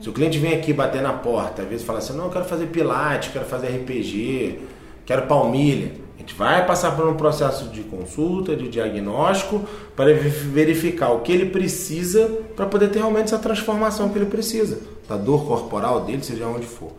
Se 0.00 0.08
o 0.08 0.12
cliente 0.12 0.38
vem 0.38 0.52
aqui 0.54 0.72
bater 0.72 1.02
na 1.02 1.12
porta, 1.12 1.62
às 1.62 1.68
vezes 1.68 1.84
fala 1.84 1.98
assim: 1.98 2.16
não, 2.16 2.26
eu 2.26 2.30
quero 2.30 2.44
fazer 2.44 2.66
pilates, 2.66 3.30
quero 3.32 3.44
fazer 3.44 3.68
RPG, 3.68 4.58
quero 5.04 5.22
palmilha. 5.22 5.92
A 6.16 6.20
gente 6.20 6.34
vai 6.34 6.66
passar 6.66 6.92
por 6.96 7.06
um 7.08 7.14
processo 7.14 7.66
de 7.68 7.82
consulta, 7.82 8.54
de 8.54 8.68
diagnóstico, 8.68 9.62
para 9.96 10.06
ver- 10.06 10.28
verificar 10.30 11.10
o 11.10 11.20
que 11.20 11.32
ele 11.32 11.46
precisa 11.46 12.28
para 12.54 12.66
poder 12.66 12.88
ter 12.90 12.98
realmente 12.98 13.26
essa 13.26 13.38
transformação 13.38 14.08
que 14.08 14.18
ele 14.18 14.26
precisa, 14.26 14.78
da 15.08 15.16
dor 15.16 15.46
corporal 15.46 16.00
dele, 16.02 16.22
seja 16.22 16.46
onde 16.46 16.66
for. 16.66 16.92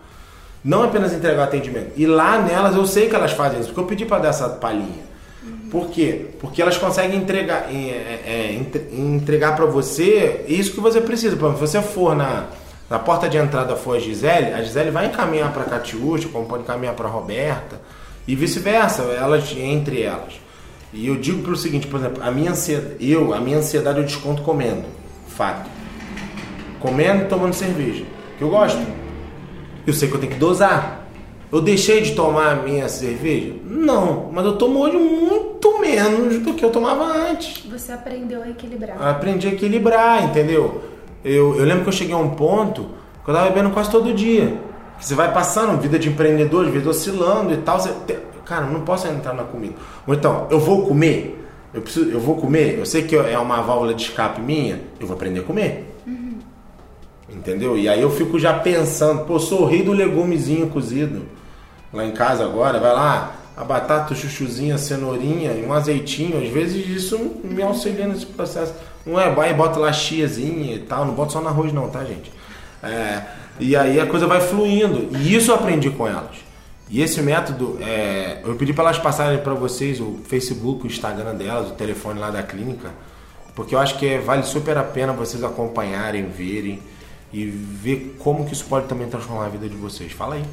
Não 0.63 0.83
apenas 0.83 1.13
entregar 1.13 1.43
atendimento. 1.43 1.91
E 1.95 2.05
lá 2.05 2.41
nelas 2.41 2.75
eu 2.75 2.85
sei 2.85 3.07
que 3.07 3.15
elas 3.15 3.31
fazem 3.31 3.59
isso, 3.59 3.69
porque 3.69 3.81
eu 3.81 3.85
pedi 3.85 4.05
para 4.05 4.23
dar 4.23 4.29
essa 4.29 4.49
palhinha. 4.49 5.07
Por 5.69 5.89
quê? 5.89 6.25
Porque 6.39 6.61
elas 6.61 6.77
conseguem 6.77 7.17
entregar, 7.19 7.67
é, 7.71 8.19
é, 8.25 8.53
entre- 8.59 8.87
entregar 8.93 9.55
para 9.55 9.65
você 9.65 10.43
isso 10.47 10.71
que 10.73 10.79
você 10.81 10.99
precisa. 10.99 11.35
Por 11.37 11.45
exemplo, 11.49 11.67
se 11.67 11.71
você 11.73 11.81
for 11.81 12.15
na, 12.15 12.47
na 12.89 12.97
porta 12.97 13.29
de 13.29 13.37
entrada 13.37 13.75
for 13.75 13.97
a 13.97 13.99
Gisele, 13.99 14.53
a 14.53 14.63
Gisele 14.63 14.89
vai 14.89 15.05
encaminhar 15.05 15.53
para 15.53 15.63
a 15.63 15.65
Catiúcha, 15.65 16.27
como 16.29 16.45
pode 16.45 16.63
encaminhar 16.63 16.95
para 16.95 17.07
a 17.07 17.11
Roberta, 17.11 17.79
e 18.27 18.35
vice-versa, 18.35 19.03
elas 19.03 19.55
entre 19.55 20.01
elas. 20.01 20.39
E 20.91 21.07
eu 21.07 21.15
digo 21.15 21.43
pelo 21.43 21.55
seguinte, 21.55 21.85
por 21.85 21.99
exemplo, 21.99 22.23
a 22.23 22.31
minha 22.31 22.51
ansiedade, 22.51 22.95
eu, 22.99 23.33
a 23.33 23.39
minha 23.39 23.59
ansiedade 23.59 23.99
eu 23.99 24.05
desconto 24.05 24.41
comendo. 24.41 24.85
Fato. 25.27 25.69
Comendo 26.79 27.27
tomando 27.27 27.53
cerveja. 27.53 28.05
Que 28.37 28.43
eu 28.43 28.49
gosto. 28.49 28.79
Eu 29.85 29.93
sei 29.93 30.09
que 30.09 30.15
eu 30.15 30.19
tenho 30.19 30.33
que 30.33 30.39
dosar. 30.39 31.07
Eu 31.51 31.61
deixei 31.61 32.01
de 32.01 32.13
tomar 32.13 32.51
a 32.51 32.55
minha 32.55 32.87
cerveja? 32.87 33.55
Não, 33.65 34.29
mas 34.31 34.45
eu 34.45 34.57
tomo 34.57 34.79
hoje 34.79 34.97
muito 34.97 35.79
menos 35.79 36.39
do 36.39 36.53
que 36.53 36.63
eu 36.63 36.69
tomava 36.69 37.05
antes. 37.05 37.65
Você 37.65 37.91
aprendeu 37.91 38.43
a 38.43 38.49
equilibrar. 38.49 39.01
Aprendi 39.01 39.47
a 39.47 39.51
equilibrar, 39.51 40.23
entendeu? 40.23 40.88
Eu, 41.23 41.55
eu 41.57 41.65
lembro 41.65 41.83
que 41.83 41.89
eu 41.89 41.93
cheguei 41.93 42.13
a 42.13 42.17
um 42.17 42.29
ponto 42.29 42.89
que 43.23 43.29
eu 43.29 43.33
tava 43.33 43.49
bebendo 43.49 43.71
quase 43.71 43.91
todo 43.91 44.13
dia. 44.13 44.57
Você 44.99 45.15
vai 45.15 45.33
passando, 45.33 45.79
vida 45.79 45.97
de 45.97 46.09
empreendedor, 46.09 46.65
vezes 46.69 46.87
oscilando 46.87 47.53
e 47.53 47.57
tal. 47.57 47.79
Você, 47.79 47.93
cara, 48.45 48.65
eu 48.65 48.71
não 48.71 48.81
posso 48.81 49.07
entrar 49.07 49.33
na 49.33 49.43
comida. 49.43 49.75
Ou 50.05 50.13
então, 50.13 50.47
eu 50.49 50.59
vou 50.59 50.85
comer, 50.85 51.45
eu, 51.73 51.81
preciso, 51.81 52.09
eu 52.09 52.19
vou 52.19 52.35
comer, 52.35 52.77
eu 52.79 52.85
sei 52.85 53.03
que 53.03 53.15
é 53.15 53.37
uma 53.37 53.61
válvula 53.61 53.93
de 53.93 54.03
escape 54.03 54.41
minha, 54.41 54.81
eu 54.99 55.07
vou 55.07 55.15
aprender 55.15 55.41
a 55.41 55.43
comer. 55.43 55.85
Entendeu? 57.31 57.77
E 57.77 57.87
aí 57.87 58.01
eu 58.01 58.09
fico 58.09 58.39
já 58.39 58.53
pensando, 58.53 59.25
pô, 59.25 59.39
sou 59.39 59.61
o 59.61 59.65
rei 59.65 59.83
do 59.83 59.93
legumezinho 59.93 60.67
cozido. 60.67 61.21
Lá 61.93 62.05
em 62.05 62.11
casa 62.11 62.43
agora, 62.43 62.79
vai 62.79 62.93
lá, 62.93 63.35
a 63.55 63.63
batata, 63.63 64.13
o 64.13 64.15
chuchuzinho, 64.15 64.73
a 64.73 64.77
cenourinha 64.77 65.51
e 65.53 65.65
um 65.65 65.73
azeitinho, 65.73 66.41
às 66.41 66.49
vezes 66.49 66.87
isso 66.87 67.17
me 67.43 67.61
auxilia 67.61 68.07
nesse 68.07 68.25
processo. 68.25 68.73
Não 69.09 69.19
é, 69.19 69.33
vai 69.33 69.51
e 69.51 69.53
bota 69.53 69.79
lá 69.79 69.91
chiazinha 69.91 70.75
e 70.75 70.79
tal, 70.79 71.05
não 71.05 71.13
bota 71.13 71.31
só 71.31 71.41
no 71.41 71.47
arroz 71.47 71.73
não, 71.73 71.89
tá, 71.89 72.03
gente? 72.03 72.31
É, 72.83 73.23
e 73.59 73.75
aí 73.75 73.99
a 73.99 74.05
coisa 74.05 74.27
vai 74.27 74.39
fluindo. 74.39 75.09
E 75.17 75.35
isso 75.35 75.51
eu 75.51 75.55
aprendi 75.55 75.89
com 75.89 76.07
elas. 76.07 76.37
E 76.89 77.01
esse 77.01 77.21
método, 77.21 77.77
é, 77.81 78.41
eu 78.43 78.55
pedi 78.55 78.73
para 78.73 78.85
elas 78.85 78.97
passarem 78.97 79.39
para 79.39 79.53
vocês 79.53 79.99
o 79.99 80.19
Facebook, 80.25 80.85
o 80.85 80.87
Instagram 80.87 81.35
delas, 81.35 81.69
o 81.69 81.73
telefone 81.73 82.19
lá 82.19 82.31
da 82.31 82.41
clínica, 82.41 82.89
porque 83.53 83.75
eu 83.75 83.79
acho 83.79 83.97
que 83.97 84.07
é, 84.07 84.19
vale 84.19 84.43
super 84.43 84.77
a 84.77 84.83
pena 84.83 85.13
vocês 85.13 85.43
acompanharem, 85.43 86.27
verem 86.29 86.79
e 87.31 87.45
ver 87.45 88.15
como 88.19 88.45
que 88.45 88.53
isso 88.53 88.65
pode 88.65 88.87
também 88.87 89.07
transformar 89.07 89.45
a 89.45 89.49
vida 89.49 89.69
de 89.69 89.75
vocês. 89.75 90.11
Fala 90.11 90.35
aí. 90.35 90.43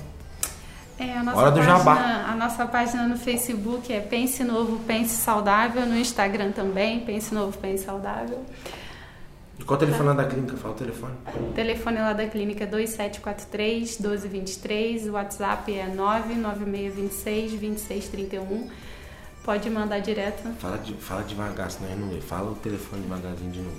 É, 0.98 1.18
a 1.18 1.22
nossa 1.22 1.38
Hora 1.38 1.50
do 1.50 1.58
página, 1.58 1.78
jabá. 1.78 2.24
A 2.28 2.34
nossa 2.34 2.66
página 2.66 3.06
no 3.06 3.18
Facebook 3.18 3.92
é 3.92 4.00
Pense 4.00 4.42
Novo, 4.42 4.78
Pense 4.84 5.14
Saudável, 5.16 5.84
no 5.84 5.96
Instagram 5.96 6.52
também, 6.52 7.00
Pense 7.00 7.34
Novo, 7.34 7.56
Pense 7.58 7.84
Saudável. 7.84 8.44
Qual 9.64 9.76
o 9.76 9.80
telefone 9.80 10.08
lá 10.08 10.14
da 10.14 10.24
clínica? 10.24 10.56
Fala 10.56 10.74
o 10.74 10.76
telefone. 10.76 11.14
O 11.34 11.52
telefone 11.52 11.98
lá 11.98 12.12
da 12.12 12.26
clínica 12.26 12.64
é 12.64 12.66
2743 12.66 13.98
1223, 13.98 15.08
o 15.08 15.12
WhatsApp 15.12 15.74
é 15.74 15.86
99626 15.86 17.52
2631. 17.52 18.70
Pode 19.46 19.70
mandar 19.70 20.00
direto. 20.00 20.42
Fala, 20.58 20.76
de, 20.76 20.92
fala 20.94 21.22
devagar, 21.22 21.70
senão 21.70 21.88
eu 21.92 21.96
não 21.96 22.08
vê. 22.08 22.20
Fala 22.20 22.50
o 22.50 22.56
telefone 22.56 23.02
devagarzinho 23.02 23.52
de 23.52 23.60
novo. 23.60 23.76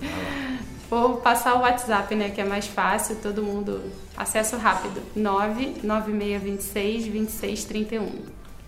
Vou 0.90 1.18
passar 1.18 1.56
o 1.56 1.60
WhatsApp, 1.60 2.16
né? 2.16 2.30
Que 2.30 2.40
é 2.40 2.46
mais 2.46 2.68
fácil, 2.68 3.18
todo 3.18 3.44
mundo. 3.44 3.82
Acesso 4.16 4.56
rápido. 4.56 5.02
99626 5.14 7.08
2631. 7.08 8.06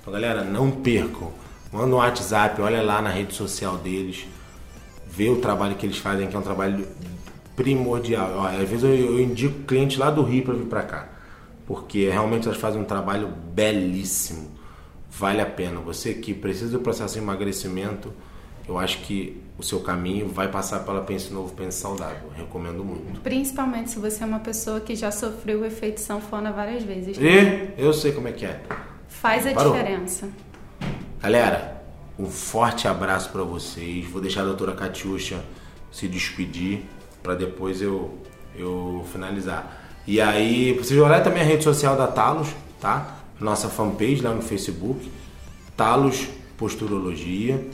Então, 0.01 0.11
galera, 0.11 0.43
não 0.43 0.69
percam. 0.69 1.31
Manda 1.71 1.95
um 1.95 1.99
WhatsApp, 1.99 2.61
olha 2.61 2.81
lá 2.81 3.01
na 3.01 3.09
rede 3.09 3.33
social 3.33 3.77
deles 3.77 4.27
ver 5.07 5.29
o 5.29 5.39
trabalho 5.39 5.75
que 5.75 5.85
eles 5.85 5.99
fazem, 5.99 6.27
que 6.27 6.35
é 6.35 6.39
um 6.39 6.41
trabalho 6.41 6.85
primordial. 7.55 8.39
Ó, 8.39 8.45
às 8.45 8.69
vezes 8.69 8.83
eu, 8.83 8.93
eu 8.93 9.21
indico 9.21 9.63
clientes 9.63 9.97
lá 9.97 10.11
do 10.11 10.21
Rio 10.21 10.43
para 10.43 10.53
vir 10.53 10.65
para 10.65 10.83
cá, 10.83 11.07
porque 11.65 12.09
realmente 12.09 12.45
elas 12.45 12.59
fazem 12.59 12.81
um 12.81 12.85
trabalho 12.85 13.29
belíssimo. 13.53 14.58
Vale 15.11 15.41
a 15.41 15.45
pena. 15.45 15.79
Você 15.79 16.13
que 16.13 16.33
precisa 16.33 16.71
do 16.71 16.79
processo 16.79 17.15
de 17.15 17.19
emagrecimento, 17.19 18.13
eu 18.67 18.77
acho 18.77 18.99
que 18.99 19.41
o 19.57 19.63
seu 19.63 19.79
caminho 19.79 20.27
vai 20.27 20.47
passar 20.47 20.79
pela 20.85 21.01
Pense 21.01 21.33
Novo, 21.33 21.53
Pense 21.53 21.79
Saudável. 21.79 22.29
Recomendo 22.35 22.83
muito. 22.83 23.19
Principalmente 23.21 23.89
se 23.89 23.99
você 23.99 24.23
é 24.23 24.25
uma 24.27 24.39
pessoa 24.39 24.79
que 24.79 24.95
já 24.95 25.11
sofreu 25.11 25.61
o 25.61 25.65
efeito 25.65 25.99
sanfona 25.99 26.51
várias 26.51 26.83
vezes. 26.83 27.17
E 27.17 27.73
eu 27.77 27.91
sei 27.93 28.11
como 28.11 28.27
é 28.27 28.31
que 28.31 28.45
é. 28.45 28.61
Faz 29.07 29.45
a 29.47 29.51
Parou. 29.51 29.73
diferença. 29.73 30.29
Galera, 31.21 31.83
um 32.17 32.27
forte 32.27 32.87
abraço 32.87 33.31
para 33.31 33.43
vocês. 33.43 34.05
Vou 34.05 34.21
deixar 34.21 34.41
a 34.41 34.45
doutora 34.45 34.73
Catiuxa 34.73 35.43
se 35.91 36.07
despedir 36.07 36.83
para 37.21 37.35
depois 37.35 37.81
eu, 37.81 38.17
eu 38.55 39.05
finalizar. 39.11 39.87
E 40.07 40.21
aí, 40.21 40.73
vocês 40.73 40.99
olharem 40.99 41.23
também 41.23 41.41
a 41.41 41.45
rede 41.45 41.63
social 41.63 41.95
da 41.97 42.07
Talos, 42.07 42.49
tá? 42.79 43.18
Nossa 43.39 43.69
fanpage 43.69 44.21
lá 44.21 44.33
no 44.33 44.41
Facebook, 44.41 45.11
Talos 45.75 46.27
Posturologia 46.57 47.65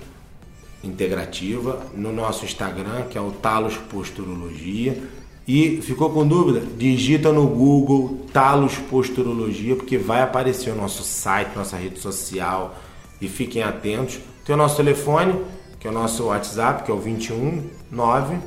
Integrativa, 0.83 1.81
no 1.95 2.13
nosso 2.13 2.45
Instagram, 2.45 3.03
que 3.09 3.17
é 3.17 3.21
o 3.21 3.31
Talos 3.31 3.75
Posturologia. 3.75 5.01
E 5.47 5.81
ficou 5.81 6.11
com 6.11 6.27
dúvida? 6.27 6.61
Digita 6.77 7.31
no 7.31 7.47
Google 7.47 8.27
Talos 8.31 8.77
Posturologia, 8.77 9.75
porque 9.75 9.97
vai 9.97 10.21
aparecer 10.21 10.71
o 10.71 10.75
nosso 10.75 11.03
site, 11.03 11.55
nossa 11.55 11.77
rede 11.77 11.99
social. 11.99 12.75
E 13.19 13.27
fiquem 13.27 13.63
atentos 13.63 14.19
tem 14.45 14.53
o 14.53 14.57
nosso 14.57 14.77
telefone, 14.77 15.41
que 15.79 15.87
é 15.87 15.89
o 15.89 15.93
nosso 15.93 16.25
WhatsApp, 16.25 16.83
que 16.83 16.91
é 16.91 16.93
o 16.93 16.99
21 16.99 17.63
9 17.91 18.37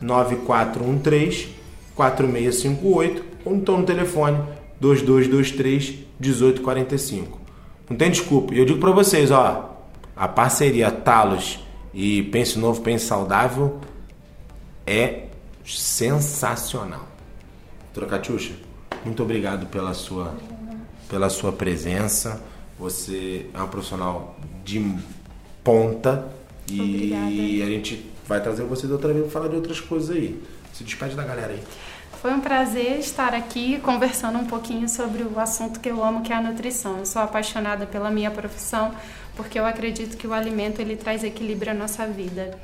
9413 0.00 1.48
4658, 1.96 3.24
ou 3.44 3.56
então 3.56 3.78
no 3.78 3.84
telefone 3.84 4.38
2223 4.80 5.94
1845. 6.22 7.40
Não 7.90 7.96
tem 7.96 8.10
desculpa. 8.10 8.54
E 8.54 8.58
eu 8.58 8.64
digo 8.64 8.78
para 8.78 8.92
vocês, 8.92 9.30
ó, 9.30 9.76
a 10.16 10.28
parceria 10.28 10.90
Talos 10.90 11.58
e 11.92 12.22
Pense 12.24 12.58
Novo, 12.58 12.80
Pense 12.80 13.06
Saudável 13.06 13.80
é 14.86 15.26
sensacional. 15.64 17.06
Doutora 17.92 18.18
Catiuxa, 18.18 18.54
muito 19.04 19.22
obrigado 19.22 19.66
pela 19.66 19.92
sua, 19.94 20.34
pela 21.08 21.28
sua 21.28 21.52
presença. 21.52 22.42
Você 22.78 23.46
é 23.52 23.58
uma 23.58 23.68
profissional 23.68 24.36
de 24.64 24.96
ponta. 25.62 26.28
E 26.68 26.80
Obrigada. 26.80 27.26
a 27.26 27.70
gente 27.70 28.10
vai 28.26 28.40
trazer 28.40 28.62
vocês 28.62 28.90
outra 28.90 29.12
vez 29.12 29.24
para 29.24 29.32
falar 29.32 29.48
de 29.48 29.56
outras 29.56 29.80
coisas 29.80 30.16
aí. 30.16 30.42
Se 30.72 30.84
despede 30.84 31.14
da 31.14 31.24
galera 31.24 31.52
aí. 31.52 31.62
Foi 32.22 32.32
um 32.32 32.40
prazer 32.40 33.00
estar 33.00 33.34
aqui 33.34 33.80
conversando 33.80 34.38
um 34.38 34.46
pouquinho 34.46 34.88
sobre 34.88 35.24
o 35.24 35.40
assunto 35.40 35.80
que 35.80 35.88
eu 35.88 36.04
amo, 36.04 36.22
que 36.22 36.32
é 36.32 36.36
a 36.36 36.40
nutrição. 36.40 36.98
Eu 36.98 37.04
sou 37.04 37.20
apaixonada 37.20 37.84
pela 37.84 38.12
minha 38.12 38.30
profissão, 38.30 38.94
porque 39.34 39.58
eu 39.58 39.66
acredito 39.66 40.16
que 40.16 40.24
o 40.24 40.32
alimento 40.32 40.80
ele 40.80 40.94
traz 40.94 41.24
equilíbrio 41.24 41.72
à 41.72 41.74
nossa 41.74 42.06
vida. 42.06 42.56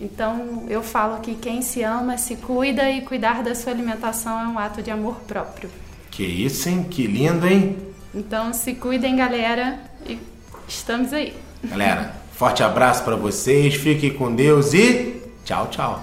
Então, 0.00 0.64
eu 0.68 0.80
falo 0.80 1.18
que 1.18 1.34
quem 1.34 1.60
se 1.60 1.82
ama, 1.82 2.16
se 2.18 2.36
cuida 2.36 2.88
e 2.88 3.00
cuidar 3.00 3.42
da 3.42 3.52
sua 3.52 3.72
alimentação 3.72 4.40
é 4.40 4.46
um 4.46 4.56
ato 4.56 4.80
de 4.80 4.92
amor 4.92 5.16
próprio. 5.26 5.68
Que 6.08 6.22
isso, 6.22 6.68
hein? 6.68 6.86
Que 6.88 7.08
lindo, 7.08 7.48
hein? 7.48 7.78
Então, 8.14 8.52
se 8.52 8.74
cuidem, 8.74 9.16
galera, 9.16 9.80
e 10.06 10.20
estamos 10.68 11.12
aí. 11.12 11.34
Galera, 11.64 12.14
Forte 12.32 12.62
abraço 12.62 13.02
para 13.02 13.16
vocês, 13.16 13.74
fiquem 13.74 14.14
com 14.14 14.32
Deus 14.32 14.72
e 14.72 15.20
tchau, 15.44 15.66
tchau. 15.66 16.02